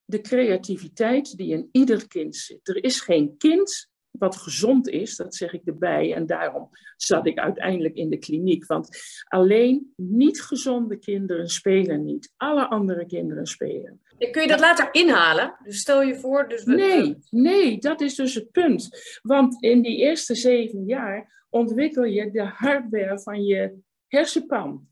de 0.04 0.20
creativiteit 0.20 1.36
die 1.36 1.52
in 1.52 1.68
ieder 1.72 2.08
kind 2.08 2.36
zit. 2.36 2.68
Er 2.68 2.84
is 2.84 3.00
geen 3.00 3.36
kind 3.36 3.92
wat 4.18 4.36
gezond 4.36 4.88
is, 4.88 5.16
dat 5.16 5.34
zeg 5.34 5.52
ik 5.52 5.64
erbij. 5.64 6.14
En 6.14 6.26
daarom 6.26 6.68
zat 6.96 7.26
ik 7.26 7.38
uiteindelijk 7.38 7.94
in 7.94 8.10
de 8.10 8.18
kliniek. 8.18 8.66
Want 8.66 8.88
alleen 9.24 9.92
niet 9.96 10.42
gezonde 10.42 10.98
kinderen 10.98 11.48
spelen 11.48 12.04
niet. 12.04 12.32
Alle 12.36 12.68
andere 12.68 13.06
kinderen 13.06 13.46
spelen. 13.46 14.00
kun 14.30 14.42
je 14.42 14.48
dat 14.48 14.60
later 14.60 14.88
inhalen? 14.92 15.56
Dus 15.64 15.78
stel 15.78 16.02
je 16.02 16.16
voor. 16.16 16.48
Dus 16.48 16.64
we... 16.64 16.74
Nee, 16.74 17.16
nee, 17.30 17.78
dat 17.78 18.00
is 18.00 18.14
dus 18.14 18.34
het 18.34 18.50
punt. 18.50 18.88
Want 19.22 19.62
in 19.62 19.82
die 19.82 19.96
eerste 19.96 20.34
zeven 20.34 20.84
jaar 20.84 21.46
ontwikkel 21.50 22.04
je 22.04 22.30
de 22.30 22.44
hardware 22.44 23.20
van 23.20 23.44
je 23.44 23.74
hersenpan. 24.06 24.88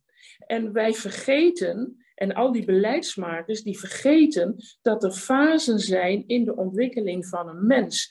En 0.46 0.72
wij 0.72 0.92
vergeten, 0.92 2.04
en 2.14 2.34
al 2.34 2.52
die 2.52 2.64
beleidsmakers, 2.64 3.62
die 3.62 3.78
vergeten 3.78 4.56
dat 4.82 5.04
er 5.04 5.12
fasen 5.12 5.78
zijn 5.78 6.24
in 6.26 6.44
de 6.44 6.56
ontwikkeling 6.56 7.26
van 7.26 7.48
een 7.48 7.66
mens. 7.66 8.10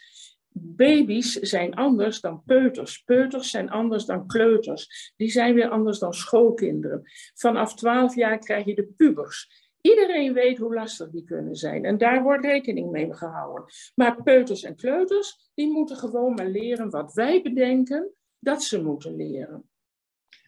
Baby's 0.53 1.33
zijn 1.33 1.73
anders 1.73 2.21
dan 2.21 2.43
peuters. 2.45 2.97
Peuters 2.97 3.49
zijn 3.49 3.69
anders 3.69 4.05
dan 4.05 4.27
kleuters. 4.27 5.13
Die 5.15 5.31
zijn 5.31 5.53
weer 5.53 5.69
anders 5.69 5.99
dan 5.99 6.13
schoolkinderen. 6.13 7.01
Vanaf 7.33 7.75
12 7.75 8.15
jaar 8.15 8.39
krijg 8.39 8.65
je 8.65 8.75
de 8.75 8.87
pubers. 8.97 9.69
Iedereen 9.81 10.33
weet 10.33 10.57
hoe 10.57 10.73
lastig 10.73 11.09
die 11.09 11.23
kunnen 11.23 11.55
zijn. 11.55 11.85
En 11.85 11.97
daar 11.97 12.23
wordt 12.23 12.45
rekening 12.45 12.91
mee 12.91 13.13
gehouden. 13.13 13.65
Maar 13.95 14.23
peuters 14.23 14.63
en 14.63 14.75
kleuters, 14.75 15.51
die 15.53 15.71
moeten 15.71 15.97
gewoon 15.97 16.33
maar 16.33 16.49
leren 16.49 16.89
wat 16.89 17.13
wij 17.13 17.41
bedenken 17.41 18.13
dat 18.39 18.63
ze 18.63 18.81
moeten 18.81 19.15
leren. 19.15 19.69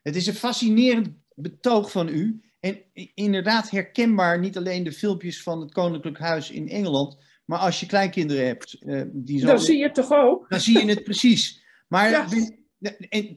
Het 0.01 0.15
is 0.15 0.27
een 0.27 0.33
fascinerend 0.33 1.09
betoog 1.35 1.91
van 1.91 2.07
u. 2.07 2.41
En 2.59 2.81
inderdaad 3.13 3.69
herkenbaar 3.69 4.39
niet 4.39 4.57
alleen 4.57 4.83
de 4.83 4.91
filmpjes 4.91 5.43
van 5.43 5.61
het 5.61 5.71
Koninklijk 5.71 6.17
Huis 6.19 6.51
in 6.51 6.69
Engeland, 6.69 7.17
maar 7.45 7.59
als 7.59 7.79
je 7.79 7.85
kleinkinderen 7.85 8.45
hebt. 8.45 8.77
Uh, 8.81 9.01
die 9.07 9.39
zo, 9.39 9.45
dan 9.45 9.59
zie 9.59 9.77
je 9.77 9.83
het 9.83 9.93
toch 9.93 10.11
ook? 10.11 10.49
Dan 10.49 10.59
zie 10.59 10.79
je 10.79 10.89
het 10.89 11.03
precies. 11.13 11.63
Maar 11.87 12.09
ja. 12.09 12.27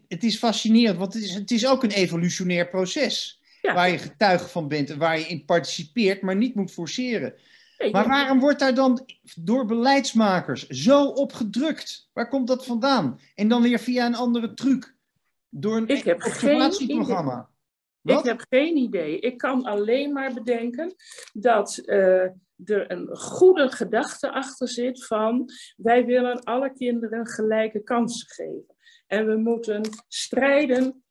het 0.08 0.24
is 0.24 0.38
fascinerend, 0.38 0.98
want 0.98 1.14
het 1.14 1.22
is, 1.22 1.34
het 1.34 1.50
is 1.50 1.66
ook 1.66 1.82
een 1.82 1.90
evolutionair 1.90 2.68
proces. 2.68 3.40
Waar 3.62 3.90
je 3.90 3.98
getuige 3.98 4.48
van 4.48 4.68
bent 4.68 4.90
en 4.90 4.98
waar 4.98 5.18
je 5.18 5.26
in 5.26 5.44
participeert, 5.44 6.22
maar 6.22 6.36
niet 6.36 6.54
moet 6.54 6.70
forceren. 6.70 7.34
maar 7.92 8.08
waarom 8.08 8.40
wordt 8.40 8.58
daar 8.58 8.74
dan 8.74 9.08
door 9.34 9.66
beleidsmakers 9.66 10.66
zo 10.68 11.04
op 11.04 11.32
gedrukt? 11.32 12.10
Waar 12.12 12.28
komt 12.28 12.46
dat 12.46 12.64
vandaan? 12.64 13.20
En 13.34 13.48
dan 13.48 13.62
weer 13.62 13.78
via 13.78 14.06
een 14.06 14.14
andere 14.14 14.54
truc. 14.54 14.94
Door 15.48 15.76
een 15.76 15.88
ik 15.88 16.04
heb 16.04 16.22
Ik 18.06 18.24
heb 18.24 18.44
geen 18.48 18.76
idee. 18.76 19.18
Ik 19.18 19.38
kan 19.38 19.64
alleen 19.64 20.12
maar 20.12 20.34
bedenken 20.34 20.94
dat 21.32 21.82
uh, 21.84 22.22
er 22.64 22.90
een 22.90 23.16
goede 23.16 23.70
gedachte 23.70 24.32
achter 24.32 24.68
zit 24.68 25.06
van 25.06 25.50
wij 25.76 26.04
willen 26.04 26.42
alle 26.42 26.72
kinderen 26.72 27.26
gelijke 27.26 27.82
kansen 27.82 28.28
geven. 28.28 28.76
En 29.06 29.26
we 29.26 29.36
moeten 29.36 29.82
strijden 30.08 31.04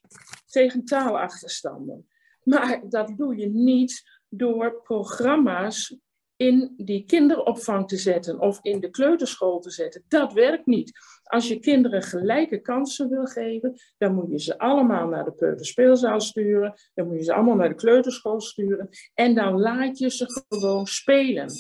tegen 0.46 0.86
taalachterstanden. 0.86 2.08
Maar 2.44 2.82
dat 2.90 3.18
doe 3.18 3.36
je 3.36 3.48
niet 3.48 4.04
door 4.30 4.82
programma's 4.82 5.98
in 6.36 6.74
die 6.78 7.06
kinderopvang 7.06 7.88
te 7.88 7.98
zetten 7.98 8.40
of 8.40 8.60
in 8.62 8.80
de 8.80 8.90
kleuterschool 8.90 9.60
te 9.60 9.72
zetten. 9.72 10.04
Dat 10.08 10.34
werkt 10.34 10.66
niet. 10.66 10.92
Als 11.26 11.48
je 11.48 11.60
kinderen 11.60 12.02
gelijke 12.02 12.62
kansen 12.62 13.10
wil 13.10 13.26
geven, 13.26 13.76
dan 13.98 14.14
moet 14.14 14.32
je 14.32 14.40
ze 14.40 14.58
allemaal 14.58 15.08
naar 15.08 15.26
de 15.26 15.34
peuterspeelzaal 15.34 16.22
sturen, 16.22 16.74
dan 16.94 17.08
moet 17.08 17.18
je 17.18 17.24
ze 17.24 17.34
allemaal 17.34 17.56
naar 17.56 17.70
de 17.70 17.76
kleuterschool 17.76 18.42
sturen 18.42 18.90
en 19.14 19.36
dan 19.36 19.60
laat 19.60 19.98
je 19.98 20.10
ze 20.10 20.44
gewoon 20.48 20.88
spelen. 20.88 21.52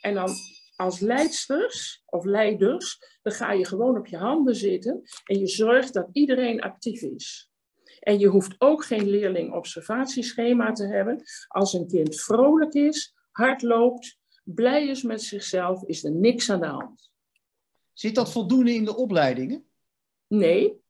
En 0.00 0.14
dan 0.14 0.30
als 0.76 1.00
leidsters 1.00 2.02
of 2.06 2.24
leiders, 2.24 2.98
dan 3.22 3.32
ga 3.32 3.52
je 3.52 3.66
gewoon 3.66 3.98
op 3.98 4.06
je 4.06 4.16
handen 4.16 4.54
zitten 4.54 5.02
en 5.24 5.38
je 5.38 5.46
zorgt 5.46 5.92
dat 5.92 6.08
iedereen 6.12 6.60
actief 6.60 7.02
is. 7.02 7.50
En 8.00 8.18
je 8.18 8.26
hoeft 8.26 8.54
ook 8.58 8.84
geen 8.84 9.08
leerling-observatieschema 9.08 10.72
te 10.72 10.86
hebben. 10.86 11.22
Als 11.48 11.72
een 11.72 11.86
kind 11.86 12.20
vrolijk 12.20 12.72
is, 12.72 13.14
hard 13.30 13.62
loopt, 13.62 14.18
blij 14.44 14.88
is 14.88 15.02
met 15.02 15.22
zichzelf, 15.22 15.84
is 15.84 16.04
er 16.04 16.12
niks 16.12 16.50
aan 16.50 16.60
de 16.60 16.66
hand. 16.66 17.10
Zit 17.98 18.14
dat 18.14 18.32
voldoende 18.32 18.74
in 18.74 18.84
de 18.84 18.96
opleidingen? 18.96 19.64
Nee. 20.26 20.80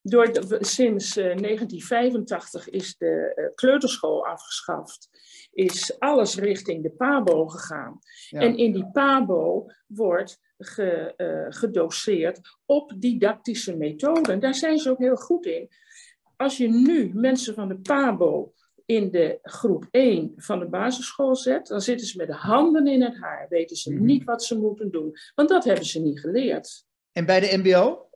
Door 0.00 0.30
sinds 0.60 1.14
1985 1.14 2.68
eh, 2.68 2.74
is 2.74 2.96
de 2.96 3.32
uh, 3.36 3.54
kleuterschool 3.54 4.26
afgeschaft. 4.26 5.08
Is 5.52 5.98
alles 5.98 6.36
richting 6.36 6.82
de 6.82 6.90
PABO 6.90 7.46
gegaan. 7.46 7.98
En 8.30 8.56
in 8.56 8.72
die 8.72 8.90
PABO 8.90 9.66
wordt 9.86 10.40
ge, 10.58 11.14
uh, 11.16 11.58
gedoseerd 11.58 12.40
op 12.66 12.92
didactische 12.96 13.76
methoden. 13.76 14.40
Daar 14.40 14.54
zijn 14.54 14.78
ze 14.78 14.90
ook 14.90 14.98
heel 14.98 15.16
goed 15.16 15.46
in. 15.46 15.68
Als 16.36 16.56
je 16.56 16.68
nu 16.68 17.10
mensen 17.14 17.54
van 17.54 17.68
de 17.68 17.78
PABO 17.78 18.52
in 18.86 19.10
de 19.10 19.38
groep 19.42 19.86
1 19.90 20.32
van 20.36 20.58
de 20.58 20.68
basisschool 20.68 21.36
zet, 21.36 21.66
dan 21.66 21.80
zitten 21.80 22.06
ze 22.06 22.16
met 22.16 22.26
de 22.26 22.34
handen 22.34 22.86
in 22.86 23.02
het 23.02 23.18
haar, 23.18 23.46
weten 23.48 23.76
ze 23.76 23.92
mhm. 23.92 24.04
niet 24.04 24.24
wat 24.24 24.44
ze 24.44 24.58
moeten 24.58 24.90
doen, 24.90 25.12
want 25.34 25.48
dat 25.48 25.64
hebben 25.64 25.84
ze 25.84 26.00
niet 26.00 26.20
geleerd. 26.20 26.84
En 27.12 27.26
bij 27.26 27.40
de 27.40 27.58
MBO? 27.58 28.08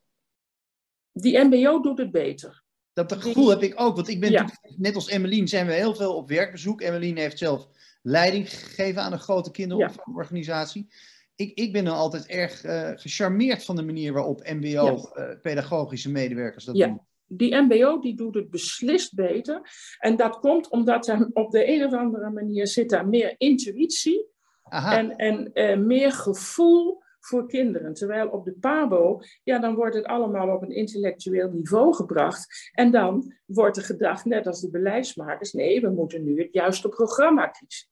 Die 1.13 1.39
MBO 1.39 1.81
doet 1.81 1.99
het 1.99 2.11
beter. 2.11 2.65
Dat 2.93 3.13
gevoel 3.13 3.49
heb 3.49 3.63
ik 3.63 3.81
ook, 3.81 3.97
want 3.97 4.09
ik 4.09 4.21
ben 4.21 4.53
net 4.77 4.95
als 4.95 5.09
Emmeline 5.09 5.47
zijn 5.47 5.67
we 5.67 5.73
heel 5.73 5.95
veel 5.95 6.17
op 6.17 6.29
werkbezoek. 6.29 6.81
Emmeline 6.81 7.21
heeft 7.21 7.39
zelf 7.39 7.69
leiding 8.03 8.51
gegeven 8.51 9.03
aan 9.03 9.13
een 9.13 9.19
grote 9.19 9.51
kinderopvangorganisatie. 9.51 10.89
Ik, 11.35 11.59
ik 11.59 11.73
ben 11.73 11.85
dan 11.85 11.97
altijd 11.97 12.27
erg 12.27 12.65
uh, 12.65 12.91
gecharmeerd 12.95 13.65
van 13.65 13.77
de 13.77 13.83
manier 13.83 14.13
waarop 14.13 14.49
MBO-pedagogische 14.49 16.09
eh, 16.09 16.15
medewerkers 16.15 16.65
dat 16.65 16.75
doen 16.75 17.01
die 17.27 17.57
MBO 17.57 18.01
die 18.01 18.17
doet 18.17 18.35
het 18.35 18.51
beslist 18.51 19.15
beter. 19.15 19.61
En 19.99 20.17
dat 20.17 20.39
komt 20.39 20.69
omdat 20.71 21.09
er 21.09 21.31
op 21.33 21.51
de 21.51 21.69
een 21.69 21.85
of 21.85 21.93
andere 21.93 22.31
manier 22.31 22.67
zit 22.67 22.91
daar 22.91 23.09
meer 23.09 23.35
intuïtie 23.39 24.27
en, 24.71 25.17
en 25.17 25.51
uh, 25.55 25.77
meer 25.77 26.13
gevoel 26.13 27.05
voor 27.21 27.49
kinderen. 27.49 27.95
Terwijl 27.95 28.29
op 28.29 28.45
de 28.45 28.53
PABO, 28.53 29.21
ja, 29.43 29.59
dan 29.59 29.75
wordt 29.75 29.95
het 29.95 30.05
allemaal 30.05 30.55
op 30.55 30.63
een 30.63 30.75
intellectueel 30.75 31.51
niveau 31.51 31.95
gebracht. 31.95 32.71
En 32.73 32.91
dan 32.91 33.35
wordt 33.47 33.77
er 33.77 33.83
gedacht, 33.83 34.25
net 34.25 34.47
als 34.47 34.61
de 34.61 34.71
beleidsmakers, 34.71 35.53
nee, 35.53 35.81
we 35.81 35.91
moeten 35.91 36.25
nu 36.25 36.39
het 36.43 36.53
juiste 36.53 36.89
programma 36.89 37.47
kiezen. 37.47 37.89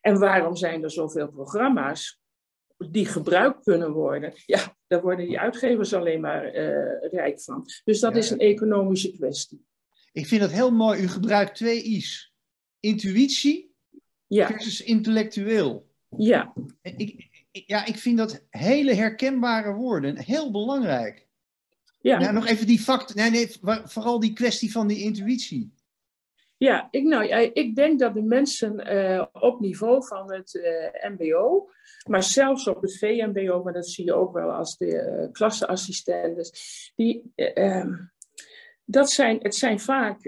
En 0.00 0.18
waarom 0.18 0.56
zijn 0.56 0.82
er 0.82 0.90
zoveel 0.90 1.28
programma's? 1.28 2.22
Die 2.76 3.06
gebruikt 3.06 3.62
kunnen 3.62 3.92
worden, 3.92 4.32
ja, 4.46 4.76
daar 4.86 5.02
worden 5.02 5.26
die 5.26 5.38
uitgevers 5.38 5.94
alleen 5.94 6.20
maar 6.20 6.44
uh, 6.46 7.10
rijk 7.10 7.40
van. 7.40 7.66
Dus 7.84 8.00
dat 8.00 8.16
is 8.16 8.30
een 8.30 8.38
economische 8.38 9.12
kwestie. 9.12 9.66
Ik 10.12 10.26
vind 10.26 10.40
dat 10.40 10.50
heel 10.50 10.70
mooi. 10.70 11.02
U 11.02 11.08
gebruikt 11.08 11.54
twee 11.54 11.82
I's. 11.82 12.32
Intuïtie 12.80 13.74
ja. 14.26 14.46
versus 14.46 14.82
intellectueel. 14.82 15.92
Ja. 16.16 16.52
Ik, 16.82 17.28
ja, 17.50 17.86
ik 17.86 17.96
vind 17.96 18.18
dat 18.18 18.44
hele 18.50 18.94
herkenbare 18.94 19.72
woorden 19.72 20.18
heel 20.18 20.50
belangrijk. 20.50 21.26
Ja. 22.00 22.18
Nou, 22.18 22.32
nog 22.32 22.46
even 22.46 22.66
die 22.66 22.78
fact, 22.78 23.14
nee, 23.14 23.30
nee, 23.30 23.50
vooral 23.84 24.20
die 24.20 24.32
kwestie 24.32 24.72
van 24.72 24.86
die 24.86 25.02
intuïtie. 25.02 25.73
Ja, 26.56 26.88
ik, 26.90 27.04
nou, 27.04 27.24
ik 27.52 27.74
denk 27.74 27.98
dat 27.98 28.14
de 28.14 28.22
mensen 28.22 28.92
uh, 28.96 29.26
op 29.32 29.60
niveau 29.60 30.06
van 30.06 30.32
het 30.32 30.54
uh, 30.54 31.10
MBO, 31.10 31.70
maar 32.08 32.22
zelfs 32.22 32.68
op 32.68 32.82
het 32.82 32.98
VMBO, 32.98 33.62
maar 33.62 33.72
dat 33.72 33.88
zie 33.88 34.04
je 34.04 34.14
ook 34.14 34.32
wel 34.32 34.50
als 34.50 34.76
de 34.76 34.86
uh, 34.86 35.32
klasseassistenten, 35.32 36.50
die, 36.94 37.32
ehm, 37.34 37.92
dat 38.84 39.10
zijn, 39.10 39.38
het 39.42 39.54
zijn 39.54 39.80
vaak 39.80 40.24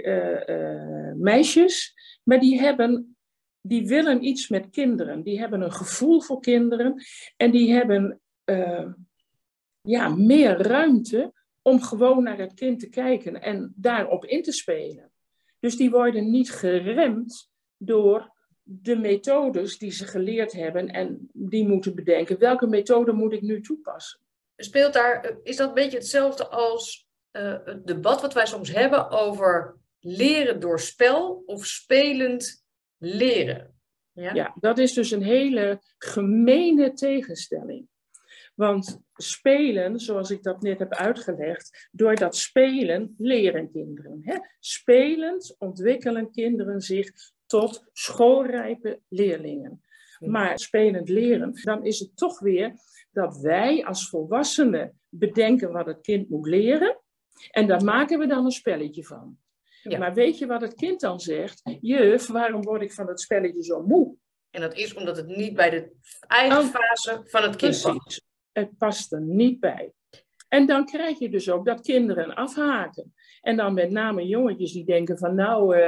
meisjes, 1.16 1.94
maar 2.22 2.40
die 2.40 2.60
hebben 2.60 3.16
die 3.60 3.86
willen 3.86 4.24
iets 4.24 4.48
met 4.48 4.70
kinderen. 4.70 5.22
Die 5.22 5.38
hebben 5.38 5.60
een 5.60 5.72
gevoel 5.72 6.20
voor 6.20 6.40
kinderen 6.40 7.02
en 7.36 7.50
die 7.50 7.72
hebben 7.72 8.20
ja, 9.80 10.08
meer 10.08 10.62
ruimte 10.62 11.32
om 11.62 11.82
gewoon 11.82 12.22
naar 12.22 12.38
het 12.38 12.54
kind 12.54 12.80
te 12.80 12.88
kijken 12.88 13.42
en 13.42 13.72
daarop 13.76 14.24
in 14.24 14.42
te 14.42 14.52
spelen. 14.52 15.10
Dus 15.66 15.76
die 15.76 15.90
worden 15.90 16.30
niet 16.30 16.50
geremd 16.50 17.50
door 17.76 18.32
de 18.62 18.96
methodes 18.96 19.78
die 19.78 19.90
ze 19.90 20.06
geleerd 20.06 20.52
hebben 20.52 20.88
en 20.88 21.28
die 21.32 21.68
moeten 21.68 21.94
bedenken 21.94 22.38
welke 22.38 22.66
methode 22.66 23.12
moet 23.12 23.32
ik 23.32 23.42
nu 23.42 23.60
toepassen. 23.60 24.20
Speelt 24.56 24.92
daar, 24.92 25.38
is 25.42 25.56
dat 25.56 25.68
een 25.68 25.74
beetje 25.74 25.96
hetzelfde 25.96 26.48
als 26.48 27.08
uh, 27.32 27.56
het 27.64 27.86
debat 27.86 28.20
wat 28.20 28.34
wij 28.34 28.46
soms 28.46 28.72
hebben 28.72 29.10
over 29.10 29.76
leren 30.00 30.60
door 30.60 30.80
spel 30.80 31.42
of 31.46 31.66
spelend 31.66 32.64
leren? 32.96 33.80
Ja? 34.12 34.34
ja, 34.34 34.54
dat 34.60 34.78
is 34.78 34.92
dus 34.92 35.10
een 35.10 35.22
hele 35.22 35.80
gemene 35.98 36.92
tegenstelling. 36.92 37.88
Want 38.56 39.00
spelen, 39.14 40.00
zoals 40.00 40.30
ik 40.30 40.42
dat 40.42 40.62
net 40.62 40.78
heb 40.78 40.94
uitgelegd, 40.94 41.88
door 41.92 42.14
dat 42.14 42.36
spelen 42.36 43.14
leren 43.18 43.70
kinderen. 43.70 44.18
Hè? 44.22 44.38
Spelend 44.58 45.54
ontwikkelen 45.58 46.30
kinderen 46.30 46.80
zich 46.80 47.10
tot 47.46 47.88
schoolrijpe 47.92 49.00
leerlingen. 49.08 49.80
Maar 50.18 50.58
spelend 50.58 51.08
leren, 51.08 51.60
dan 51.62 51.84
is 51.84 51.98
het 51.98 52.16
toch 52.16 52.40
weer 52.40 52.72
dat 53.10 53.36
wij 53.36 53.84
als 53.84 54.08
volwassenen 54.08 55.00
bedenken 55.08 55.72
wat 55.72 55.86
het 55.86 56.00
kind 56.00 56.28
moet 56.28 56.46
leren. 56.46 57.00
En 57.50 57.66
daar 57.66 57.84
maken 57.84 58.18
we 58.18 58.26
dan 58.26 58.44
een 58.44 58.50
spelletje 58.50 59.04
van. 59.04 59.38
Maar 59.98 60.14
weet 60.14 60.38
je 60.38 60.46
wat 60.46 60.60
het 60.60 60.74
kind 60.74 61.00
dan 61.00 61.20
zegt? 61.20 61.62
Juf, 61.80 62.26
waarom 62.26 62.62
word 62.62 62.82
ik 62.82 62.92
van 62.92 63.08
het 63.08 63.20
spelletje 63.20 63.62
zo 63.62 63.82
moe? 63.82 64.16
En 64.50 64.60
dat 64.60 64.74
is 64.74 64.94
omdat 64.94 65.16
het 65.16 65.26
niet 65.26 65.54
bij 65.54 65.70
de 65.70 65.92
eigen 66.26 66.58
oh, 66.58 66.64
fase 66.64 67.20
van 67.24 67.42
het 67.42 67.56
kind 67.56 67.82
past. 67.82 68.24
Het 68.58 68.78
past 68.78 69.12
er 69.12 69.20
niet 69.20 69.60
bij. 69.60 69.92
En 70.48 70.66
dan 70.66 70.86
krijg 70.86 71.18
je 71.18 71.28
dus 71.28 71.50
ook 71.50 71.64
dat 71.64 71.80
kinderen 71.80 72.34
afhaken. 72.34 73.14
En 73.40 73.56
dan 73.56 73.74
met 73.74 73.90
name 73.90 74.26
jongetjes 74.26 74.72
die 74.72 74.84
denken 74.84 75.18
van 75.18 75.34
nou, 75.34 75.76
uh, 75.76 75.84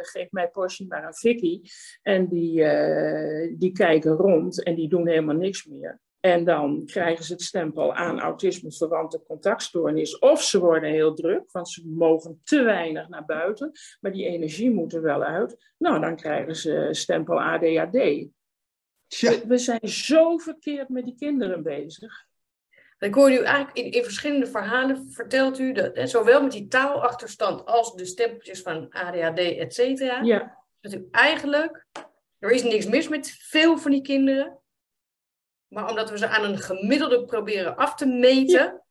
geef 0.00 0.30
mij 0.30 0.48
Porsche 0.48 0.86
maar 0.86 1.04
een 1.04 1.14
Vicky. 1.14 1.60
En 2.02 2.28
die, 2.28 2.60
uh, 2.60 3.54
die 3.58 3.72
kijken 3.72 4.12
rond 4.12 4.62
en 4.64 4.74
die 4.74 4.88
doen 4.88 5.06
helemaal 5.06 5.36
niks 5.36 5.64
meer. 5.64 6.00
En 6.20 6.44
dan 6.44 6.84
krijgen 6.86 7.24
ze 7.24 7.32
het 7.32 7.42
stempel 7.42 7.94
aan 7.94 8.20
autisme-verwante 8.20 9.22
contactstoornis. 9.22 10.18
Of 10.18 10.42
ze 10.42 10.58
worden 10.60 10.90
heel 10.90 11.14
druk, 11.14 11.52
want 11.52 11.68
ze 11.68 11.88
mogen 11.88 12.40
te 12.44 12.62
weinig 12.62 13.08
naar 13.08 13.24
buiten. 13.24 13.72
Maar 14.00 14.12
die 14.12 14.26
energie 14.26 14.70
moet 14.70 14.94
er 14.94 15.02
wel 15.02 15.22
uit. 15.22 15.72
Nou, 15.78 16.00
dan 16.00 16.16
krijgen 16.16 16.56
ze 16.56 16.88
stempel 16.90 17.40
ADHD. 17.40 18.28
We, 19.18 19.44
we, 19.46 19.58
zijn 19.58 19.88
zo 19.88 20.38
verkeerd 20.38 20.88
met 20.88 21.04
die 21.04 21.14
kinderen 21.14 21.62
bezig. 21.62 22.28
Ik 22.98 23.14
hoor 23.14 23.30
u 23.30 23.36
eigenlijk 23.36 23.76
in, 23.76 23.92
in 23.92 24.04
verschillende 24.04 24.46
verhalen 24.46 25.10
vertelt 25.10 25.58
u 25.58 25.72
dat 25.72 25.96
hè, 25.96 26.06
zowel 26.06 26.42
met 26.42 26.52
die 26.52 26.68
taalachterstand 26.68 27.66
als 27.66 27.94
de 27.94 28.04
stempeltjes 28.04 28.62
van 28.62 28.90
ADHD, 28.90 29.38
et 29.38 29.74
cetera. 29.74 30.22
Ja. 30.22 30.58
Dat 30.80 30.92
u 30.92 31.08
eigenlijk, 31.10 31.86
er 32.38 32.50
is 32.50 32.62
niks 32.62 32.86
mis 32.86 33.08
met 33.08 33.30
veel 33.30 33.78
van 33.78 33.90
die 33.90 34.02
kinderen. 34.02 34.58
Maar 35.68 35.88
omdat 35.88 36.10
we 36.10 36.18
ze 36.18 36.28
aan 36.28 36.44
een 36.44 36.58
gemiddelde 36.58 37.24
proberen 37.24 37.76
af 37.76 37.94
te 37.94 38.06
meten, 38.06 38.82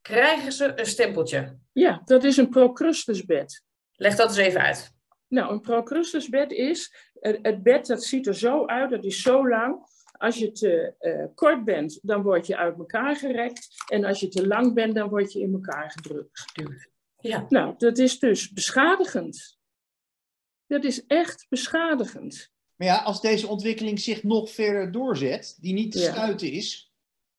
krijgen 0.00 0.52
ze 0.52 0.78
een 0.78 0.86
stempeltje. 0.86 1.58
Ja, 1.72 2.02
dat 2.04 2.24
is 2.24 2.36
een 2.36 2.48
Procrustusbed. 2.48 3.64
Leg 3.92 4.14
dat 4.14 4.28
eens 4.28 4.36
even 4.36 4.60
uit. 4.60 4.95
Nou, 5.28 5.52
een 5.52 5.60
Procrustusbed 5.60 6.52
is, 6.52 6.94
het 7.20 7.62
bed 7.62 7.86
dat 7.86 8.04
ziet 8.04 8.26
er 8.26 8.34
zo 8.34 8.66
uit, 8.66 8.90
dat 8.90 9.04
is 9.04 9.22
zo 9.22 9.48
lang. 9.48 9.94
Als 10.18 10.38
je 10.38 10.52
te 10.52 10.94
uh, 11.00 11.24
kort 11.34 11.64
bent, 11.64 11.98
dan 12.02 12.22
word 12.22 12.46
je 12.46 12.56
uit 12.56 12.78
elkaar 12.78 13.16
gerekt. 13.16 13.68
En 13.92 14.04
als 14.04 14.20
je 14.20 14.28
te 14.28 14.46
lang 14.46 14.74
bent, 14.74 14.94
dan 14.94 15.08
word 15.08 15.32
je 15.32 15.40
in 15.40 15.52
elkaar 15.52 15.90
gedrukt. 15.90 16.44
Ja. 17.18 17.46
Nou, 17.48 17.74
dat 17.78 17.98
is 17.98 18.18
dus 18.18 18.52
beschadigend. 18.52 19.58
Dat 20.66 20.84
is 20.84 21.06
echt 21.06 21.46
beschadigend. 21.48 22.50
Maar 22.76 22.88
ja, 22.88 23.02
als 23.02 23.20
deze 23.20 23.46
ontwikkeling 23.46 24.00
zich 24.00 24.22
nog 24.22 24.50
verder 24.50 24.92
doorzet, 24.92 25.56
die 25.60 25.74
niet 25.74 25.92
te 25.92 25.98
stuiten 25.98 26.50
is, 26.50 26.92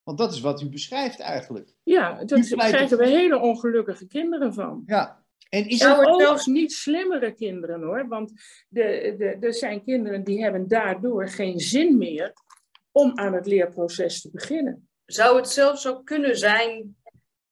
want 0.03 0.17
dat 0.17 0.33
is 0.33 0.39
wat 0.39 0.61
u 0.61 0.69
beschrijft 0.69 1.19
eigenlijk. 1.19 1.73
Ja, 1.83 2.23
daar 2.23 2.41
krijgen 2.41 2.97
we 2.97 3.07
hele 3.07 3.39
ongelukkige 3.39 4.07
kinderen 4.07 4.53
van. 4.53 4.83
Ja. 4.85 5.25
En 5.49 5.67
is 5.67 5.85
ook 5.85 6.21
zelfs 6.21 6.45
niet 6.45 6.73
slimmere 6.73 7.33
kinderen 7.33 7.83
hoor, 7.83 8.07
want 8.07 8.31
de, 8.69 9.15
de, 9.17 9.37
er 9.47 9.53
zijn 9.53 9.83
kinderen 9.83 10.23
die 10.23 10.43
hebben 10.43 10.67
daardoor 10.67 11.27
geen 11.27 11.59
zin 11.59 11.97
meer 11.97 12.33
om 12.91 13.17
aan 13.17 13.33
het 13.33 13.45
leerproces 13.45 14.21
te 14.21 14.31
beginnen. 14.31 14.89
Zou 15.05 15.35
het 15.35 15.49
zelfs 15.49 15.81
zo 15.81 16.01
kunnen 16.01 16.37
zijn 16.37 16.95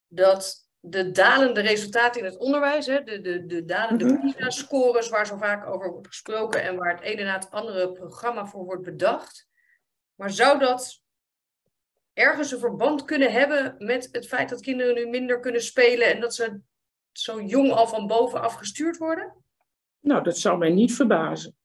dat 0.08 0.66
de 0.80 1.12
dalende 1.12 1.62
resultaten 1.62 2.22
in 2.22 2.28
het 2.28 2.38
onderwijs, 2.38 2.86
hè, 2.86 3.04
de, 3.04 3.22
de, 3.22 3.46
de 3.46 3.66
dalende 3.66 4.06
mm 4.06 4.22
PISA-scores 4.22 5.10
waar 5.10 5.28
zo 5.28 5.38
vaak 5.38 5.68
over 5.68 5.92
wordt 5.92 6.08
gesproken 6.08 6.64
en 6.64 6.76
waar 6.76 6.96
het 6.96 7.04
ene 7.04 7.24
na 7.24 7.34
het 7.34 7.52
andere 7.52 7.92
programma 7.92 8.46
voor 8.46 8.64
wordt 8.64 8.84
bedacht. 8.84 9.48
Maar 10.16 10.32
zou 10.32 10.60
dat 10.60 11.02
ergens 12.14 12.52
een 12.52 12.60
verband 12.60 13.06
kunnen 13.06 13.32
hebben 13.32 13.76
met 13.78 14.10
het 14.12 14.28
feit 14.28 14.50
dat 14.50 14.62
kinderen 14.62 14.96
nu 14.96 15.06
minder 15.06 15.40
kunnen 15.40 15.64
spelen 15.64 16.14
en 16.14 16.20
dat 16.20 16.36
ze 16.36 16.60
zo 17.20 17.42
jong 17.42 17.72
al 17.72 17.88
van 17.88 18.08
bovenaf 18.08 18.54
gestuurd 18.54 18.98
worden? 18.98 19.34
Nou, 20.00 20.24
dat 20.24 20.38
zou 20.38 20.58
mij 20.58 20.70
niet 20.70 20.96
verbazen. 20.96 21.56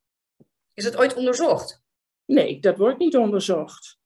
Is 0.75 0.85
het 0.85 0.97
ooit 0.97 1.15
onderzocht? 1.15 1.83
Nee, 2.25 2.61
dat 2.61 2.77
wordt 2.77 2.99
niet 2.99 3.17
onderzocht. 3.17 3.99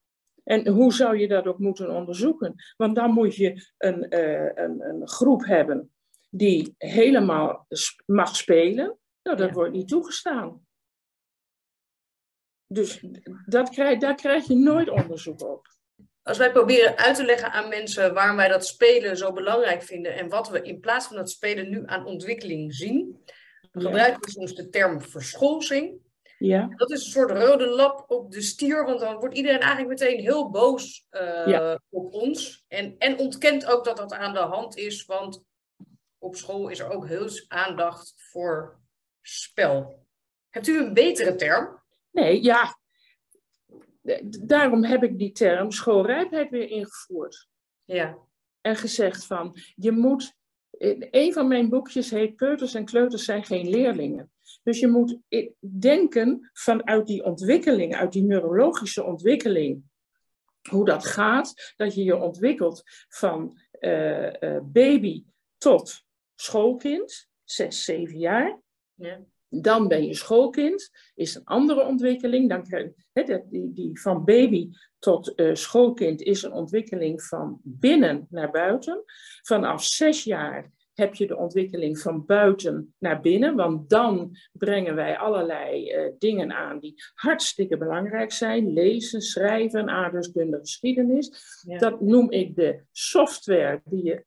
En 0.44 0.68
hoe 0.68 0.92
zou 0.92 1.18
je 1.18 1.28
dat 1.28 1.46
ook 1.46 1.58
moeten 1.58 1.90
onderzoeken? 1.90 2.54
Want 2.76 2.94
dan 2.94 3.10
moet 3.10 3.36
je 3.36 3.72
een, 3.78 4.14
uh, 4.14 4.50
een, 4.54 4.80
een, 4.80 5.08
groep 5.08 5.44
hebben 5.44 5.94
die 6.30 6.74
helemaal 6.78 7.66
mag 8.06 8.36
spelen. 8.36 8.98
Nou, 9.22 9.36
dat 9.36 9.52
wordt 9.52 9.72
niet 9.72 9.88
toegestaan. 9.88 10.66
Dus 12.66 13.04
dat 13.46 13.68
krijg, 13.68 13.98
daar 13.98 14.14
krijg 14.14 14.46
je 14.46 14.54
nooit 14.54 14.88
onderzoek 14.88 15.40
op. 15.42 15.73
Als 16.24 16.38
wij 16.38 16.52
proberen 16.52 16.96
uit 16.96 17.16
te 17.16 17.24
leggen 17.24 17.52
aan 17.52 17.68
mensen 17.68 18.14
waarom 18.14 18.36
wij 18.36 18.48
dat 18.48 18.66
spelen 18.66 19.16
zo 19.16 19.32
belangrijk 19.32 19.82
vinden 19.82 20.14
en 20.14 20.28
wat 20.28 20.48
we 20.48 20.62
in 20.62 20.80
plaats 20.80 21.06
van 21.06 21.16
dat 21.16 21.30
spelen 21.30 21.70
nu 21.70 21.82
aan 21.86 22.06
ontwikkeling 22.06 22.74
zien, 22.74 23.24
dan 23.72 23.82
gebruiken 23.82 24.20
we 24.20 24.30
soms 24.30 24.54
de 24.54 24.68
term 24.68 25.02
verscholsing. 25.02 26.02
Ja. 26.38 26.68
Dat 26.76 26.90
is 26.90 27.04
een 27.04 27.10
soort 27.10 27.30
rode 27.30 27.66
lap 27.66 28.04
op 28.10 28.30
de 28.32 28.40
stier, 28.40 28.84
want 28.84 29.00
dan 29.00 29.18
wordt 29.18 29.34
iedereen 29.34 29.60
eigenlijk 29.60 30.00
meteen 30.00 30.20
heel 30.20 30.50
boos 30.50 31.06
uh, 31.10 31.74
op 31.90 32.12
ons. 32.12 32.64
En, 32.68 32.94
en 32.98 33.18
ontkent 33.18 33.66
ook 33.66 33.84
dat 33.84 33.96
dat 33.96 34.12
aan 34.12 34.32
de 34.32 34.38
hand 34.38 34.76
is, 34.76 35.04
want 35.04 35.42
op 36.18 36.36
school 36.36 36.68
is 36.68 36.78
er 36.78 36.90
ook 36.90 37.06
heel 37.06 37.28
aandacht 37.48 38.14
voor 38.16 38.80
spel. 39.22 40.06
Hebt 40.50 40.66
u 40.66 40.78
een 40.78 40.94
betere 40.94 41.34
term? 41.34 41.82
Nee, 42.10 42.42
ja. 42.42 42.76
Daarom 44.42 44.84
heb 44.84 45.02
ik 45.02 45.18
die 45.18 45.32
term 45.32 45.70
schoolrijpheid 45.70 46.50
weer 46.50 46.70
ingevoerd. 46.70 47.48
Ja. 47.84 48.18
En 48.60 48.76
gezegd 48.76 49.26
van, 49.26 49.56
je 49.74 49.92
moet... 49.92 50.34
Een 51.10 51.32
van 51.32 51.48
mijn 51.48 51.68
boekjes 51.68 52.10
heet 52.10 52.36
Peuters 52.36 52.74
en 52.74 52.84
kleuters 52.84 53.24
zijn 53.24 53.44
geen 53.44 53.68
leerlingen. 53.68 54.32
Dus 54.62 54.80
je 54.80 54.88
moet 54.88 55.18
denken 55.58 56.50
vanuit 56.52 57.06
die 57.06 57.24
ontwikkeling, 57.24 57.94
uit 57.94 58.12
die 58.12 58.22
neurologische 58.22 59.04
ontwikkeling, 59.04 59.82
hoe 60.68 60.84
dat 60.84 61.06
gaat, 61.06 61.72
dat 61.76 61.94
je 61.94 62.04
je 62.04 62.16
ontwikkelt 62.16 62.82
van 63.08 63.58
uh, 63.80 64.32
uh, 64.40 64.60
baby 64.62 65.24
tot 65.58 66.04
schoolkind, 66.34 67.28
zes, 67.44 67.84
zeven 67.84 68.18
jaar. 68.18 68.60
Ja. 68.94 69.24
Dan 69.62 69.88
ben 69.88 70.06
je 70.06 70.14
schoolkind, 70.14 70.90
is 71.14 71.34
een 71.34 71.44
andere 71.44 71.84
ontwikkeling. 71.86 72.48
Dan 72.48 72.62
krijg, 72.62 72.90
he, 73.12 73.40
die, 73.50 73.72
die 73.72 74.00
van 74.00 74.24
baby 74.24 74.70
tot 74.98 75.32
uh, 75.36 75.54
schoolkind 75.54 76.22
is 76.22 76.42
een 76.42 76.52
ontwikkeling 76.52 77.22
van 77.22 77.60
binnen 77.62 78.26
naar 78.30 78.50
buiten. 78.50 79.02
Vanaf 79.42 79.84
zes 79.84 80.24
jaar 80.24 80.72
heb 80.94 81.14
je 81.14 81.26
de 81.26 81.36
ontwikkeling 81.36 81.98
van 81.98 82.26
buiten 82.26 82.94
naar 82.98 83.20
binnen. 83.20 83.56
Want 83.56 83.90
dan 83.90 84.36
brengen 84.52 84.94
wij 84.94 85.18
allerlei 85.18 85.92
uh, 85.92 86.12
dingen 86.18 86.52
aan 86.52 86.78
die 86.78 86.94
hartstikke 87.14 87.76
belangrijk 87.76 88.32
zijn. 88.32 88.72
Lezen, 88.72 89.20
schrijven, 89.20 89.88
aardrijkskunde, 89.88 90.58
geschiedenis. 90.58 91.30
Dat 91.78 92.00
noem 92.00 92.30
ik 92.30 92.56
de 92.56 92.82
software 92.92 93.80
die 93.84 94.04
je 94.04 94.24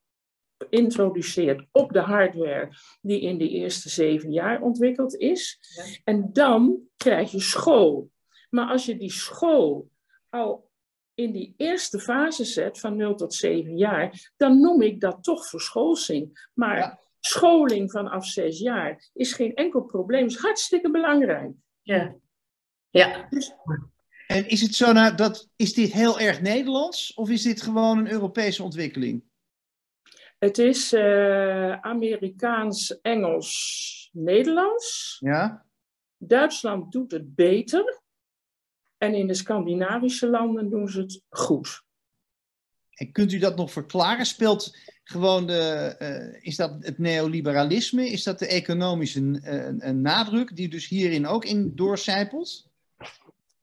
introduceert 0.69 1.65
op 1.71 1.91
de 1.91 1.99
hardware 1.99 2.69
die 3.01 3.21
in 3.21 3.37
de 3.37 3.49
eerste 3.49 3.89
zeven 3.89 4.31
jaar 4.31 4.61
ontwikkeld 4.61 5.15
is. 5.15 5.59
Ja. 5.75 5.83
En 6.03 6.29
dan 6.33 6.79
krijg 6.97 7.31
je 7.31 7.39
school. 7.39 8.11
Maar 8.49 8.67
als 8.67 8.85
je 8.85 8.97
die 8.97 9.11
school 9.11 9.89
al 10.29 10.69
in 11.13 11.31
die 11.31 11.53
eerste 11.57 11.99
fase 11.99 12.45
zet 12.45 12.79
van 12.79 12.95
0 12.95 13.15
tot 13.15 13.33
7 13.33 13.77
jaar, 13.77 14.31
dan 14.37 14.59
noem 14.59 14.81
ik 14.81 15.01
dat 15.01 15.23
toch 15.23 15.47
verscholsing. 15.47 16.49
Maar 16.53 16.99
scholing 17.19 17.91
vanaf 17.91 18.25
6 18.25 18.59
jaar 18.59 19.09
is 19.13 19.33
geen 19.33 19.53
enkel 19.53 19.81
probleem, 19.81 20.25
is 20.25 20.37
hartstikke 20.37 20.91
belangrijk. 20.91 21.51
Ja. 21.81 22.15
Ja. 22.89 23.29
En 24.27 24.47
is 24.47 24.61
het 24.61 24.75
zo 24.75 24.91
nou, 24.91 25.15
dat, 25.15 25.49
is 25.55 25.73
dit 25.73 25.93
heel 25.93 26.19
erg 26.19 26.41
Nederlands 26.41 27.13
of 27.13 27.29
is 27.29 27.41
dit 27.41 27.61
gewoon 27.61 27.97
een 27.97 28.11
Europese 28.11 28.63
ontwikkeling? 28.63 29.23
Het 30.37 30.57
is 30.57 30.93
uh, 30.93 31.79
Amerikaans, 31.79 33.01
Engels, 33.01 34.09
Nederlands. 34.13 35.17
Ja. 35.19 35.65
Duitsland 36.17 36.91
doet 36.91 37.11
het 37.11 37.35
beter. 37.35 38.01
En 38.97 39.13
in 39.13 39.27
de 39.27 39.33
Scandinavische 39.33 40.29
landen 40.29 40.69
doen 40.69 40.87
ze 40.87 40.99
het 40.99 41.21
goed. 41.29 41.85
En 42.89 43.11
kunt 43.11 43.33
u 43.33 43.37
dat 43.37 43.55
nog 43.55 43.71
verklaren? 43.71 44.25
Speelt 44.25 44.77
gewoon 45.03 45.47
de, 45.47 45.95
uh, 45.99 46.45
is 46.45 46.55
dat 46.55 46.75
het 46.79 46.97
neoliberalisme? 46.97 48.09
Is 48.09 48.23
dat 48.23 48.39
de 48.39 48.47
economische 48.47 49.21
uh, 49.21 49.89
nadruk 49.89 50.55
die 50.55 50.69
dus 50.69 50.87
hierin 50.87 51.27
ook 51.27 51.45
in 51.45 51.75
doorcijpelt? 51.75 52.69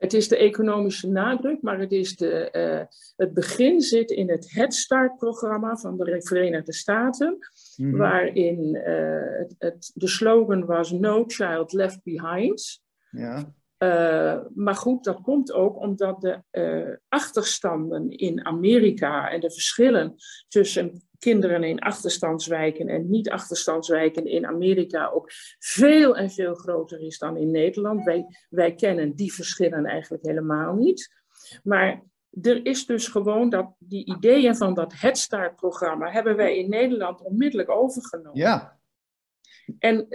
Het 0.04 0.12
is 0.12 0.28
de 0.28 0.36
economische 0.36 1.08
nadruk, 1.08 1.62
maar 1.62 1.78
het, 1.78 1.92
is 1.92 2.16
de, 2.16 2.48
uh, 2.52 2.96
het 3.16 3.34
begin 3.34 3.80
zit 3.80 4.10
in 4.10 4.30
het 4.30 4.52
Head 4.52 4.74
Start-programma 4.74 5.76
van 5.76 5.96
de 5.96 6.22
Verenigde 6.22 6.72
Staten, 6.72 7.38
mm 7.76 7.88
-hmm. 7.88 7.98
waarin 7.98 8.76
het, 8.76 9.54
het, 9.58 9.90
de 9.94 10.08
slogan 10.08 10.64
was 10.64 10.90
No 10.90 11.24
Child 11.26 11.72
Left 11.72 12.02
Behind. 12.02 12.82
Ja. 13.10 13.54
Uh, 13.78 14.38
maar 14.54 14.74
goed, 14.74 15.04
dat 15.04 15.20
komt 15.20 15.52
ook 15.52 15.80
omdat 15.80 16.20
de 16.20 16.42
uh, 16.52 16.96
achterstanden 17.08 18.10
in 18.10 18.46
Amerika 18.46 19.30
en 19.30 19.40
de 19.40 19.50
verschillen 19.50 20.14
tussen 20.48 21.02
kinderen 21.18 21.62
in 21.62 21.78
achterstandswijken 21.78 22.88
en 22.88 23.10
niet-achterstandswijken 23.10 24.26
in 24.26 24.46
Amerika 24.46 25.06
ook 25.08 25.30
veel 25.58 26.16
en 26.16 26.30
veel 26.30 26.54
groter 26.54 27.00
is 27.00 27.18
dan 27.18 27.36
in 27.36 27.50
Nederland. 27.50 28.04
Wij, 28.04 28.26
wij 28.48 28.74
kennen 28.74 29.14
die 29.14 29.34
verschillen 29.34 29.86
eigenlijk 29.86 30.24
helemaal 30.24 30.74
niet. 30.74 31.22
Maar 31.62 32.02
er 32.42 32.66
is 32.66 32.86
dus 32.86 33.08
gewoon 33.08 33.50
dat 33.50 33.74
die 33.78 34.04
ideeën 34.04 34.56
van 34.56 34.74
dat 34.74 34.92
Head 34.92 35.18
Start-programma 35.18 36.10
hebben 36.10 36.36
wij 36.36 36.58
in 36.58 36.68
Nederland 36.68 37.20
onmiddellijk 37.20 37.70
overgenomen. 37.70 38.38
Ja. 38.38 38.78
En 39.78 40.06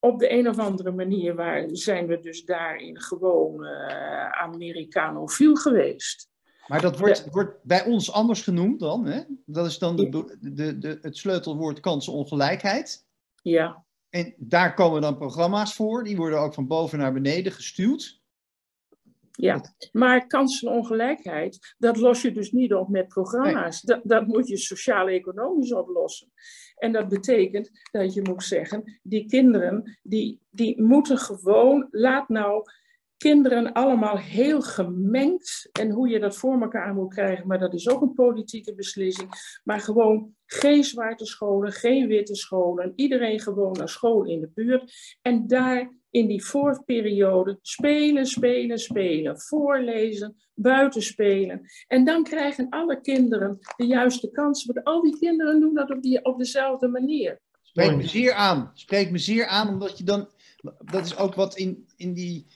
op 0.00 0.18
de 0.18 0.32
een 0.32 0.48
of 0.48 0.58
andere 0.58 0.90
manier 0.90 1.34
waar, 1.34 1.68
zijn 1.72 2.06
we 2.06 2.20
dus 2.20 2.44
daarin 2.44 3.00
gewoon 3.00 3.64
uh, 3.64 4.30
Americanofiel 4.30 5.54
geweest. 5.54 6.28
Maar 6.66 6.80
dat 6.80 6.98
wordt, 6.98 7.22
ja. 7.24 7.30
wordt 7.30 7.62
bij 7.62 7.84
ons 7.84 8.12
anders 8.12 8.42
genoemd 8.42 8.80
dan. 8.80 9.06
Hè? 9.06 9.20
Dat 9.46 9.66
is 9.66 9.78
dan 9.78 9.96
de, 9.96 10.36
de, 10.40 10.78
de, 10.78 10.98
het 11.02 11.16
sleutelwoord 11.16 11.80
kansenongelijkheid. 11.80 13.06
Ja. 13.42 13.84
En 14.10 14.34
daar 14.36 14.74
komen 14.74 15.00
dan 15.00 15.16
programma's 15.16 15.74
voor. 15.74 16.04
Die 16.04 16.16
worden 16.16 16.40
ook 16.40 16.54
van 16.54 16.66
boven 16.66 16.98
naar 16.98 17.12
beneden 17.12 17.52
gestuurd. 17.52 18.20
Ja, 19.32 19.74
maar 19.92 20.26
kansenongelijkheid, 20.26 21.74
dat 21.78 21.96
los 21.96 22.22
je 22.22 22.32
dus 22.32 22.52
niet 22.52 22.74
op 22.74 22.88
met 22.88 23.08
programma's. 23.08 23.82
Nee. 23.82 23.96
Dat, 23.96 24.08
dat 24.08 24.26
moet 24.26 24.48
je 24.48 24.56
sociaal-economisch 24.56 25.72
oplossen. 25.72 26.32
En 26.80 26.92
dat 26.92 27.08
betekent 27.08 27.70
dat 27.90 28.14
je 28.14 28.22
moet 28.22 28.44
zeggen, 28.44 28.98
die 29.02 29.26
kinderen, 29.26 29.98
die, 30.02 30.40
die 30.50 30.82
moeten 30.82 31.18
gewoon, 31.18 31.88
laat 31.90 32.28
nou 32.28 32.64
kinderen 33.20 33.72
allemaal 33.72 34.18
heel 34.18 34.60
gemengd. 34.60 35.68
En 35.72 35.90
hoe 35.90 36.08
je 36.08 36.18
dat 36.18 36.36
voor 36.36 36.60
elkaar 36.60 36.94
moet 36.94 37.14
krijgen, 37.14 37.46
maar 37.46 37.58
dat 37.58 37.74
is 37.74 37.88
ook 37.88 38.02
een 38.02 38.14
politieke 38.14 38.74
beslissing. 38.74 39.58
Maar 39.64 39.80
gewoon 39.80 40.34
geen 40.46 40.84
zwarte 40.84 41.26
scholen, 41.26 41.72
geen 41.72 42.06
witte 42.06 42.34
scholen. 42.34 42.92
Iedereen 42.96 43.40
gewoon 43.40 43.72
naar 43.72 43.88
school 43.88 44.24
in 44.24 44.40
de 44.40 44.50
buurt. 44.54 44.92
En 45.22 45.46
daar 45.46 45.92
in 46.10 46.26
die 46.26 46.44
voorperiode 46.44 47.58
spelen, 47.62 48.26
spelen, 48.26 48.78
spelen. 48.78 49.40
Voorlezen, 49.40 50.36
buitenspelen. 50.54 51.60
En 51.86 52.04
dan 52.04 52.24
krijgen 52.24 52.68
alle 52.68 53.00
kinderen 53.00 53.58
de 53.76 53.86
juiste 53.86 54.30
kans. 54.30 54.64
Want 54.64 54.84
al 54.84 55.02
die 55.02 55.18
kinderen 55.18 55.60
doen 55.60 55.74
dat 55.74 55.90
op, 55.90 56.02
die, 56.02 56.24
op 56.24 56.38
dezelfde 56.38 56.88
manier. 56.88 57.40
Spreek 57.62 57.96
me 57.96 58.06
zeer 58.06 58.32
aan. 58.32 58.70
Spreek 58.74 59.10
me 59.10 59.18
zeer 59.18 59.46
aan, 59.46 59.68
omdat 59.68 59.98
je 59.98 60.04
dan... 60.04 60.28
Dat 60.78 61.04
is 61.04 61.16
ook 61.16 61.34
wat 61.34 61.56
in, 61.56 61.86
in 61.96 62.12
die 62.12 62.46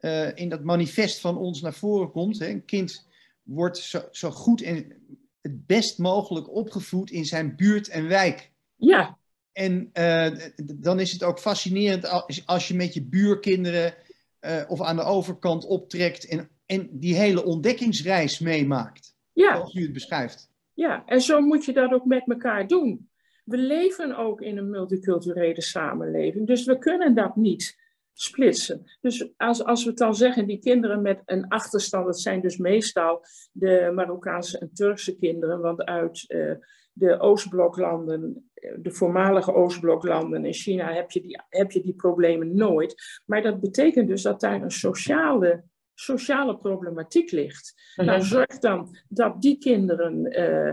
uh, 0.00 0.36
in 0.36 0.48
dat 0.48 0.64
manifest 0.64 1.20
van 1.20 1.36
ons 1.36 1.60
naar 1.60 1.74
voren 1.74 2.10
komt. 2.10 2.38
Hè. 2.38 2.48
Een 2.48 2.64
kind 2.64 3.06
wordt 3.42 3.78
zo, 3.78 4.00
zo 4.10 4.30
goed 4.30 4.62
en 4.62 4.92
het 5.40 5.66
best 5.66 5.98
mogelijk 5.98 6.54
opgevoed 6.54 7.10
in 7.10 7.24
zijn 7.24 7.56
buurt 7.56 7.88
en 7.88 8.08
wijk. 8.08 8.50
Ja. 8.76 9.18
En 9.52 9.90
uh, 9.94 10.26
dan 10.74 11.00
is 11.00 11.12
het 11.12 11.22
ook 11.22 11.38
fascinerend 11.38 12.26
als, 12.46 12.68
je 12.68 12.74
met 12.74 12.94
je 12.94 13.02
buurkinderen 13.02 13.94
uh, 14.40 14.62
of 14.68 14.82
aan 14.82 14.96
de 14.96 15.02
overkant 15.02 15.64
optrekt 15.64 16.26
en, 16.28 16.48
en 16.66 16.88
die 16.92 17.14
hele 17.14 17.44
ontdekkingsreis 17.44 18.38
meemaakt. 18.38 19.16
Ja. 19.32 19.54
Zoals 19.54 19.74
u 19.74 19.82
het 19.82 19.92
beschrijft. 19.92 20.50
Ja, 20.74 21.02
en 21.06 21.20
zo 21.20 21.40
moet 21.40 21.64
je 21.64 21.72
dat 21.72 21.92
ook 21.92 22.04
met 22.04 22.28
elkaar 22.28 22.66
doen. 22.66 23.10
We 23.44 23.56
leven 23.56 24.16
ook 24.16 24.40
in 24.40 24.56
een 24.56 24.70
multiculturele 24.70 25.62
samenleving, 25.62 26.46
dus 26.46 26.64
we 26.64 26.78
kunnen 26.78 27.14
dat 27.14 27.36
niet 27.36 27.78
splitsen. 28.20 28.84
Dus 29.00 29.32
als, 29.36 29.64
als 29.64 29.82
we 29.82 29.88
het 29.88 29.98
dan 29.98 30.14
zeggen, 30.14 30.46
die 30.46 30.58
kinderen 30.58 31.02
met 31.02 31.22
een 31.24 31.48
achterstand, 31.48 32.06
dat 32.06 32.20
zijn 32.20 32.40
dus 32.40 32.56
meestal 32.56 33.24
de 33.52 33.90
Marokkaanse 33.94 34.58
en 34.58 34.70
Turkse 34.72 35.16
kinderen, 35.16 35.60
want 35.60 35.84
uit 35.84 36.24
uh, 36.28 36.52
de 36.92 37.20
Oostbloklanden, 37.20 38.50
de 38.76 38.90
voormalige 38.90 39.54
Oostbloklanden 39.54 40.44
in 40.44 40.52
China 40.52 40.92
heb 40.92 41.10
je, 41.10 41.20
die, 41.20 41.40
heb 41.48 41.70
je 41.70 41.80
die 41.80 41.94
problemen 41.94 42.54
nooit. 42.54 43.22
Maar 43.26 43.42
dat 43.42 43.60
betekent 43.60 44.08
dus 44.08 44.22
dat 44.22 44.40
daar 44.40 44.62
een 44.62 44.70
sociale, 44.70 45.64
sociale 45.94 46.56
problematiek 46.56 47.30
ligt. 47.30 47.74
Mm 47.74 48.04
-hmm. 48.04 48.14
Nou, 48.14 48.24
zorg 48.24 48.58
dan 48.58 48.96
dat 49.08 49.42
die 49.42 49.58
kinderen 49.58 50.40
uh, 50.40 50.72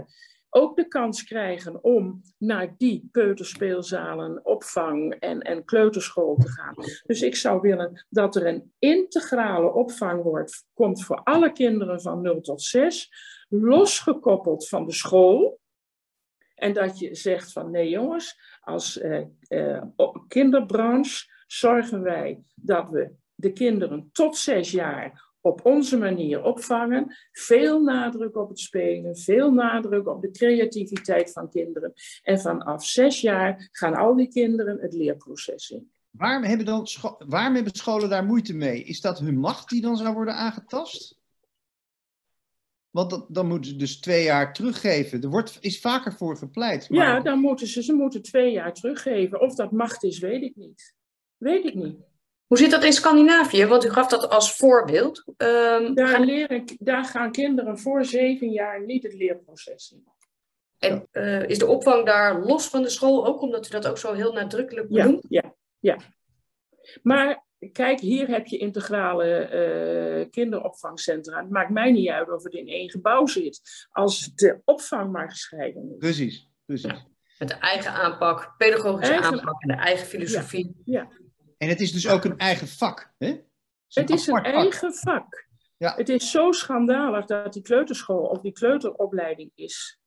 ook 0.55 0.75
de 0.75 0.87
kans 0.87 1.23
krijgen 1.23 1.83
om 1.83 2.21
naar 2.37 2.75
die 2.77 3.09
peuterspeelzalen, 3.11 4.45
opvang 4.45 5.13
en, 5.13 5.41
en 5.41 5.65
kleuterschool 5.65 6.35
te 6.35 6.49
gaan. 6.49 6.73
Dus 7.05 7.21
ik 7.21 7.35
zou 7.35 7.61
willen 7.61 8.05
dat 8.09 8.35
er 8.35 8.47
een 8.47 8.73
integrale 8.79 9.73
opvang 9.73 10.23
wordt, 10.23 10.65
komt 10.73 11.03
voor 11.03 11.23
alle 11.23 11.51
kinderen 11.51 12.01
van 12.01 12.21
0 12.21 12.41
tot 12.41 12.61
6, 12.61 13.09
losgekoppeld 13.49 14.67
van 14.67 14.85
de 14.85 14.93
school. 14.93 15.59
En 16.55 16.73
dat 16.73 16.99
je 16.99 17.15
zegt 17.15 17.51
van 17.51 17.71
nee 17.71 17.89
jongens, 17.89 18.39
als 18.61 18.97
uh, 18.97 19.25
uh, 19.49 19.83
kinderbranche 20.27 21.31
zorgen 21.47 22.01
wij 22.01 22.43
dat 22.55 22.89
we 22.89 23.11
de 23.33 23.51
kinderen 23.51 24.09
tot 24.11 24.37
zes 24.37 24.71
jaar 24.71 25.33
op 25.45 25.65
onze 25.65 25.97
manier 25.97 26.43
opvangen. 26.43 27.15
Veel 27.31 27.81
nadruk 27.81 28.35
op 28.35 28.49
het 28.49 28.59
spelen, 28.59 29.17
veel 29.17 29.51
nadruk 29.51 30.07
op 30.07 30.21
de 30.21 30.31
creativiteit 30.31 31.31
van 31.31 31.49
kinderen. 31.49 31.93
En 32.21 32.39
vanaf 32.39 32.85
zes 32.85 33.21
jaar 33.21 33.69
gaan 33.71 33.95
al 33.95 34.15
die 34.15 34.27
kinderen 34.27 34.79
het 34.79 34.93
leerproces 34.93 35.69
in. 35.69 35.91
Waarom 36.09 36.43
hebben, 36.43 36.65
dan 36.65 36.87
waarom 37.27 37.55
hebben 37.55 37.75
scholen 37.75 38.09
daar 38.09 38.25
moeite 38.25 38.53
mee? 38.53 38.83
Is 38.83 39.01
dat 39.01 39.19
hun 39.19 39.37
macht 39.37 39.69
die 39.69 39.81
dan 39.81 39.97
zou 39.97 40.13
worden 40.13 40.35
aangetast? 40.35 41.19
Want 42.89 43.09
dat, 43.09 43.25
dan 43.29 43.47
moeten 43.47 43.71
ze 43.71 43.77
dus 43.77 43.99
twee 43.99 44.23
jaar 44.23 44.53
teruggeven. 44.53 45.21
Er 45.21 45.29
wordt, 45.29 45.57
is 45.59 45.79
vaker 45.79 46.13
voor 46.13 46.37
gepleit. 46.37 46.89
Maar... 46.89 47.07
Ja, 47.07 47.19
dan 47.19 47.39
moeten 47.39 47.67
ze, 47.67 47.83
ze 47.83 47.93
moeten 47.93 48.21
twee 48.21 48.51
jaar 48.51 48.73
teruggeven. 48.73 49.41
Of 49.41 49.55
dat 49.55 49.71
macht 49.71 50.03
is, 50.03 50.19
weet 50.19 50.41
ik 50.41 50.55
niet. 50.55 50.95
Weet 51.37 51.65
ik 51.65 51.75
niet. 51.75 51.97
Hoe 52.47 52.57
zit 52.57 52.71
dat 52.71 52.83
in 52.83 52.93
Scandinavië? 52.93 53.65
Want 53.65 53.85
u 53.85 53.89
gaf 53.89 54.07
dat 54.07 54.29
als 54.29 54.55
voorbeeld. 54.55 55.23
Um, 55.37 55.95
daar, 55.95 56.07
gaan... 56.07 56.25
Leren, 56.25 56.63
daar 56.79 57.05
gaan 57.05 57.31
kinderen 57.31 57.79
voor 57.79 58.05
zeven 58.05 58.49
jaar 58.49 58.85
niet 58.85 59.03
het 59.03 59.13
leerproces 59.13 59.91
in. 59.91 60.13
En 60.79 61.07
uh, 61.11 61.49
is 61.49 61.57
de 61.57 61.67
opvang 61.67 62.05
daar 62.05 62.39
los 62.39 62.67
van 62.67 62.81
de 62.81 62.89
school 62.89 63.25
ook, 63.25 63.41
omdat 63.41 63.67
u 63.67 63.69
dat 63.69 63.87
ook 63.87 63.97
zo 63.97 64.13
heel 64.13 64.33
nadrukkelijk 64.33 64.89
benoemt? 64.89 65.25
Ja, 65.29 65.41
ja, 65.79 65.97
ja. 65.97 66.05
Maar 67.03 67.45
kijk, 67.71 67.99
hier 67.99 68.27
heb 68.27 68.45
je 68.45 68.57
integrale 68.57 69.49
uh, 70.21 70.29
kinderopvangcentra. 70.29 71.39
Het 71.39 71.49
maakt 71.49 71.69
mij 71.69 71.91
niet 71.91 72.09
uit 72.09 72.31
of 72.31 72.43
het 72.43 72.53
in 72.53 72.67
één 72.67 72.89
gebouw 72.89 73.25
zit, 73.25 73.87
als 73.91 74.33
de 74.35 74.61
opvang 74.65 75.11
maar 75.11 75.29
gescheiden 75.29 75.89
is. 75.91 75.97
Precies, 75.97 76.49
precies. 76.65 77.05
Met 77.39 77.47
de 77.47 77.53
eigen 77.53 77.91
aanpak, 77.91 78.53
pedagogische 78.57 79.13
eigen... 79.13 79.31
aanpak 79.31 79.61
en 79.61 79.67
de 79.67 79.83
eigen 79.83 80.07
filosofie. 80.07 80.75
Ja, 80.85 80.99
ja. 81.01 81.23
En 81.65 81.71
het 81.71 81.81
is 81.81 81.91
dus 81.91 82.07
ook 82.09 82.23
een 82.23 82.37
eigen 82.37 82.67
vak. 82.67 83.13
Hè? 83.17 83.27
Het 83.27 83.39
is 83.87 83.95
een, 83.95 84.01
het 84.01 84.09
is 84.09 84.27
een 84.27 84.43
eigen 84.43 84.93
vak. 84.93 85.13
vak. 85.13 85.47
Ja. 85.77 85.95
Het 85.95 86.09
is 86.09 86.31
zo 86.31 86.51
schandalig 86.51 87.25
dat 87.25 87.53
die 87.53 87.61
kleuterschool 87.61 88.25
of 88.25 88.41
die 88.41 88.51
kleuteropleiding 88.51 89.51
is 89.55 89.99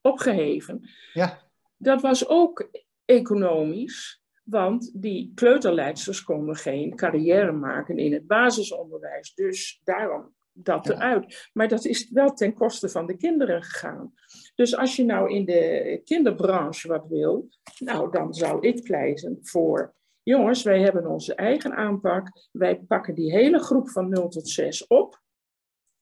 opgeheven. 0.00 0.90
Ja. 1.12 1.42
Dat 1.76 2.00
was 2.02 2.28
ook 2.28 2.68
economisch, 3.04 4.22
want 4.42 4.90
die 5.02 5.32
kleuterleidsters 5.34 6.22
konden 6.22 6.56
geen 6.56 6.96
carrière 6.96 7.52
maken 7.52 7.98
in 7.98 8.12
het 8.12 8.26
basisonderwijs. 8.26 9.34
Dus 9.34 9.80
daarom 9.84 10.34
dat 10.52 10.86
Ja. 10.86 10.92
eruit. 10.92 11.50
Maar 11.52 11.68
dat 11.68 11.84
is 11.84 12.10
wel 12.10 12.32
ten 12.32 12.54
koste 12.54 12.88
van 12.88 13.06
de 13.06 13.16
kinderen 13.16 13.62
gegaan. 13.62 14.14
Dus 14.54 14.76
als 14.76 14.96
je 14.96 15.04
nou 15.04 15.34
in 15.34 15.44
de 15.44 16.00
kinderbranche 16.04 16.88
wat 16.88 17.06
wil, 17.08 17.48
nou 17.78 18.10
dan 18.10 18.34
zou 18.34 18.66
ik 18.66 18.82
pleiten 18.82 19.38
voor 19.42 19.94
jongens, 20.24 20.62
wij 20.62 20.80
hebben 20.80 21.06
onze 21.06 21.34
eigen 21.34 21.74
aanpak. 21.76 22.28
Wij 22.52 22.76
pakken 22.76 23.14
die 23.14 23.32
hele 23.32 23.58
groep 23.58 23.90
van 23.90 24.08
0 24.08 24.28
tot 24.28 24.48
6 24.48 24.86
op. 24.86 25.22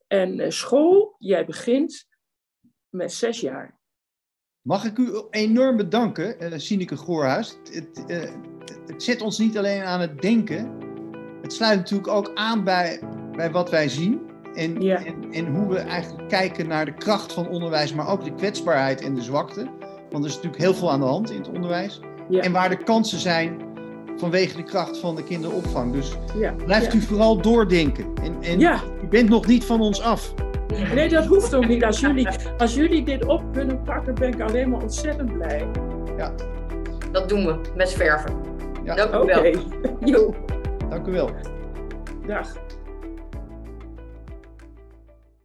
En 0.06 0.40
eh, 0.40 0.50
school, 0.50 1.14
jij 1.18 1.46
begint 1.46 2.06
met 2.88 3.12
zes 3.12 3.40
jaar. 3.40 3.80
Mag 4.60 4.84
ik 4.84 4.98
u 4.98 5.22
enorm 5.30 5.76
bedanken, 5.76 6.52
uh, 6.52 6.58
Sineke 6.58 6.96
Goorhuis. 6.96 7.58
Het, 7.70 8.04
uh, 8.06 8.30
het, 8.86 9.02
zet 9.02 9.20
ons 9.20 9.38
niet 9.38 9.58
alleen 9.58 9.82
aan 9.82 10.00
het 10.00 10.20
denken. 10.20 10.80
Het 11.42 11.52
sluit 11.52 11.78
natuurlijk 11.78 12.08
ook 12.08 12.30
aan 12.34 12.64
bij, 12.64 13.00
bij 13.36 13.50
wat 13.50 13.70
wij 13.70 13.88
zien. 13.88 14.30
En, 14.54 14.80
Ja. 14.80 15.04
en, 15.04 15.32
en 15.32 15.46
hoe 15.54 15.68
we 15.68 15.78
eigenlijk 15.78 16.28
kijken 16.28 16.68
naar 16.68 16.84
de 16.84 16.94
kracht 16.94 17.32
van 17.32 17.48
onderwijs, 17.48 17.94
maar 17.94 18.08
ook 18.08 18.24
de 18.24 18.34
kwetsbaarheid 18.34 19.00
en 19.00 19.14
de 19.14 19.22
zwakte. 19.22 19.64
Want 20.10 20.24
er 20.24 20.30
is 20.30 20.34
natuurlijk 20.34 20.62
heel 20.62 20.74
veel 20.74 20.90
aan 20.90 21.00
de 21.00 21.06
hand 21.06 21.30
in 21.30 21.38
het 21.38 21.48
onderwijs. 21.48 22.00
Ja. 22.28 22.40
En 22.40 22.52
waar 22.52 22.68
de 22.68 22.82
kansen 22.82 23.18
zijn 23.18 23.71
vanwege 24.16 24.56
de 24.56 24.62
kracht 24.62 24.98
van 24.98 25.16
de 25.16 25.22
kinderopvang. 25.24 25.92
Dus 25.92 26.16
Ja. 26.38 26.52
blijft 26.64 26.92
ja. 26.92 26.98
u 26.98 27.00
vooral 27.02 27.40
doordenken. 27.40 28.04
En, 28.22 28.36
en 28.40 28.58
Ja, 28.60 28.80
u 29.02 29.06
bent 29.06 29.28
nog 29.28 29.46
niet 29.46 29.64
van 29.64 29.80
ons 29.80 30.00
af. 30.02 30.34
nee, 30.94 31.08
dat 31.08 31.26
hoeft 31.26 31.54
ook 31.54 31.66
niet. 31.68 31.84
Als 31.84 32.00
jullie, 32.00 32.28
als 32.58 32.74
jullie 32.74 33.04
dit 33.04 33.24
op 33.26 33.42
kunnen 33.52 33.82
pakken, 33.82 34.14
ben 34.14 34.28
ik 34.32 34.40
alleen 34.40 34.70
maar 34.70 34.82
ontzettend 34.82 35.32
blij. 35.32 35.66
Dat 37.12 37.28
doen 37.28 37.46
we 37.46 37.60
met 37.76 37.92
verven. 37.92 38.34
Ja. 38.84 38.94
Dank 38.94 39.14
u 39.14 39.26
wel. 39.26 39.42
Jo, 40.12 40.34
Dank 40.88 41.06
u 41.06 41.12
wel. 41.12 41.30
dag. 42.26 42.56